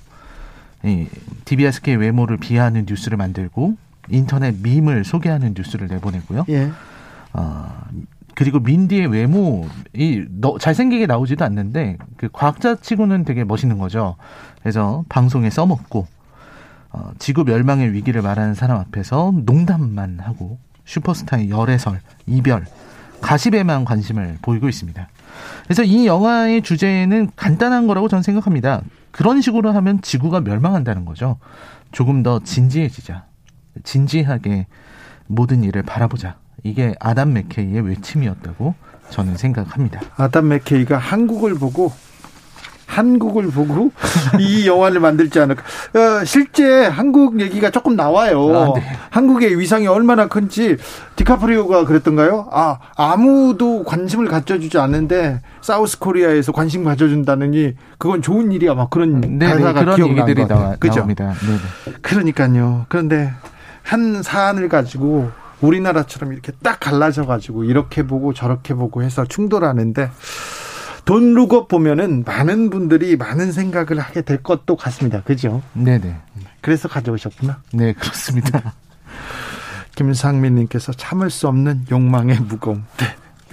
이 0.85 1.07
DBSK 1.45 1.97
외모를 1.97 2.37
비하하는 2.37 2.87
뉴스를 2.89 3.17
만들고 3.19 3.77
인터넷 4.09 4.61
밈을 4.63 5.05
소개하는 5.05 5.55
뉴스를 5.57 5.89
내보내고요. 5.89 6.47
예. 6.49 6.71
어, 7.33 7.69
그리고 8.35 8.59
민디의 8.59 9.07
외모 9.09 9.69
이 9.93 10.25
너, 10.31 10.59
잘생기게 10.59 11.07
나오지도 11.07 11.45
않는데 11.45 11.99
그 12.17 12.29
과학자 12.33 12.75
치고는 12.77 13.25
되게 13.25 13.45
멋있는 13.45 13.79
거죠. 13.79 14.17
그래서 14.61 15.05
방송에 15.09 15.51
써먹고 15.51 16.07
어, 16.93 17.11
지구 17.19 17.45
멸망의 17.45 17.93
위기를 17.93 18.23
말하는 18.23 18.55
사람 18.55 18.79
앞에서 18.79 19.33
농담만 19.45 20.21
하고 20.21 20.59
슈퍼스타의 20.87 21.51
열애설, 21.51 22.01
이별, 22.27 22.65
가십에만 23.21 23.85
관심을 23.85 24.39
보이고 24.43 24.69
있습니다. 24.69 25.09
그래서 25.65 25.85
이 25.85 26.07
영화의 26.07 26.63
주제는 26.63 27.31
간단한 27.37 27.87
거라고 27.87 28.09
저는 28.09 28.23
생각합니다. 28.23 28.83
그런 29.11 29.41
식으로 29.41 29.73
하면 29.73 30.01
지구가 30.03 30.41
멸망한다는 30.41 31.05
거죠. 31.05 31.39
조금 31.93 32.23
더 32.23 32.41
진지해지자. 32.41 33.25
진지하게 33.83 34.67
모든 35.27 35.65
일을 35.65 35.83
바라보자. 35.83 36.37
이게 36.63 36.95
아담 37.01 37.33
맥케이의 37.33 37.81
외침이었다고 37.81 38.75
저는 39.11 39.37
생각합니다. 39.37 40.01
아담 40.17 40.49
맥케이가 40.49 40.99
한국을 40.99 41.55
보고 41.55 41.93
한국을 42.91 43.47
보고 43.47 43.93
이 44.41 44.67
영화를 44.67 45.01
만들지 45.01 45.39
않을까. 45.39 45.63
어, 45.63 46.25
실제 46.25 46.87
한국 46.87 47.41
얘기가 47.41 47.71
조금 47.71 47.95
나와요. 47.95 48.57
아, 48.57 48.73
네. 48.75 48.85
한국의 49.11 49.59
위상이 49.61 49.87
얼마나 49.87 50.27
큰지 50.27 50.77
디카프리오가 51.15 51.85
그랬던가요? 51.85 52.49
아 52.51 52.79
아무도 52.97 53.85
관심을 53.85 54.27
가져주지 54.27 54.79
않는데 54.79 55.41
South 55.61 56.01
Korea에서 56.01 56.51
관심 56.51 56.83
가져준다느니 56.83 57.75
그건 57.99 58.23
좋은 58.23 58.51
일이야. 58.51 58.75
막 58.75 58.91
그런 58.91 59.21
네, 59.21 59.29
네 59.29 59.47
가사가 59.47 59.85
그런 59.85 60.09
얘기들이 60.09 60.49
나와, 60.49 60.75
그죠? 60.77 60.97
나옵니다. 60.97 61.33
네, 61.87 61.93
그러니까요. 62.03 62.87
그런데 62.89 63.33
한 63.83 64.23
사안을 64.23 64.69
가지고 64.69 65.31
우리나라처럼 65.61 66.33
이렇게 66.33 66.53
딱 66.63 66.81
갈라져 66.81 67.25
가지고 67.25 67.65
이렇게 67.65 68.03
보고 68.03 68.33
저렇게 68.35 68.75
보고 68.75 69.03
해서 69.03 69.25
충돌하는데 69.25 70.11
Don't 71.05 71.35
Look 71.35 71.58
Up 71.58 71.69
보면은 71.69 72.25
많은 72.25 72.71
분들이 72.71 73.17
많은 73.17 73.53
생각을 73.53 73.99
하게 73.99 74.23
될 74.23 74.43
것도 74.43 74.77
같습니다. 74.77 75.23
그죠? 75.23 75.63
네네. 75.73 76.17
그래서 76.61 76.89
가져오셨구나. 76.89 77.63
네, 77.73 77.93
그렇습니다. 77.93 78.75
김상민 79.97 80.55
님께서 80.55 80.93
참을 80.93 81.31
수 81.31 81.49
없는 81.49 81.87
욕망의 81.91 82.41
무거움. 82.41 82.85
네, 82.99 83.07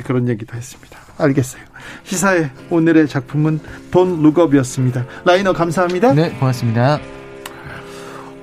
그런 0.04 0.30
얘기도 0.30 0.56
했습니다. 0.56 0.98
알겠어요. 1.18 1.64
시사의 2.04 2.52
오늘의 2.70 3.08
작품은 3.08 3.60
돈 3.92 4.22
룩업이었습니다. 4.22 5.06
라이너 5.26 5.54
감사합니다. 5.54 6.14
네, 6.14 6.32
고맙습니다. 6.32 7.00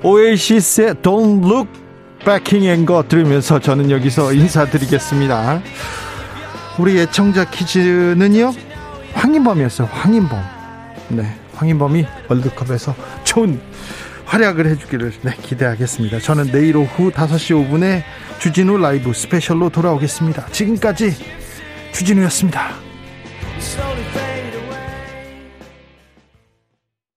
오에시스의 0.03 0.95
Don't 0.95 1.43
Look 1.45 1.69
Backing 2.25 2.67
앤거 2.67 3.05
들으면서 3.07 3.59
저는 3.59 3.91
여기서 3.91 4.33
인사드리겠습니다. 4.33 5.61
우리 6.77 6.99
애청자 6.99 7.49
퀴즈는요. 7.49 8.53
황인범이었어요. 9.15 9.87
황인범. 9.91 10.39
네. 11.09 11.35
황인범이 11.55 12.05
월드컵에서 12.29 12.95
좋은 13.23 13.59
활약을 14.25 14.65
해주기를 14.67 15.13
네, 15.21 15.31
기대하겠습니다. 15.41 16.19
저는 16.19 16.51
내일 16.51 16.77
오후 16.77 17.11
5시 17.11 17.69
5분에 17.69 18.01
주진우 18.39 18.77
라이브 18.77 19.13
스페셜로 19.13 19.69
돌아오겠습니다. 19.69 20.47
지금까지 20.51 21.13
주진우였습니다. 21.93 22.71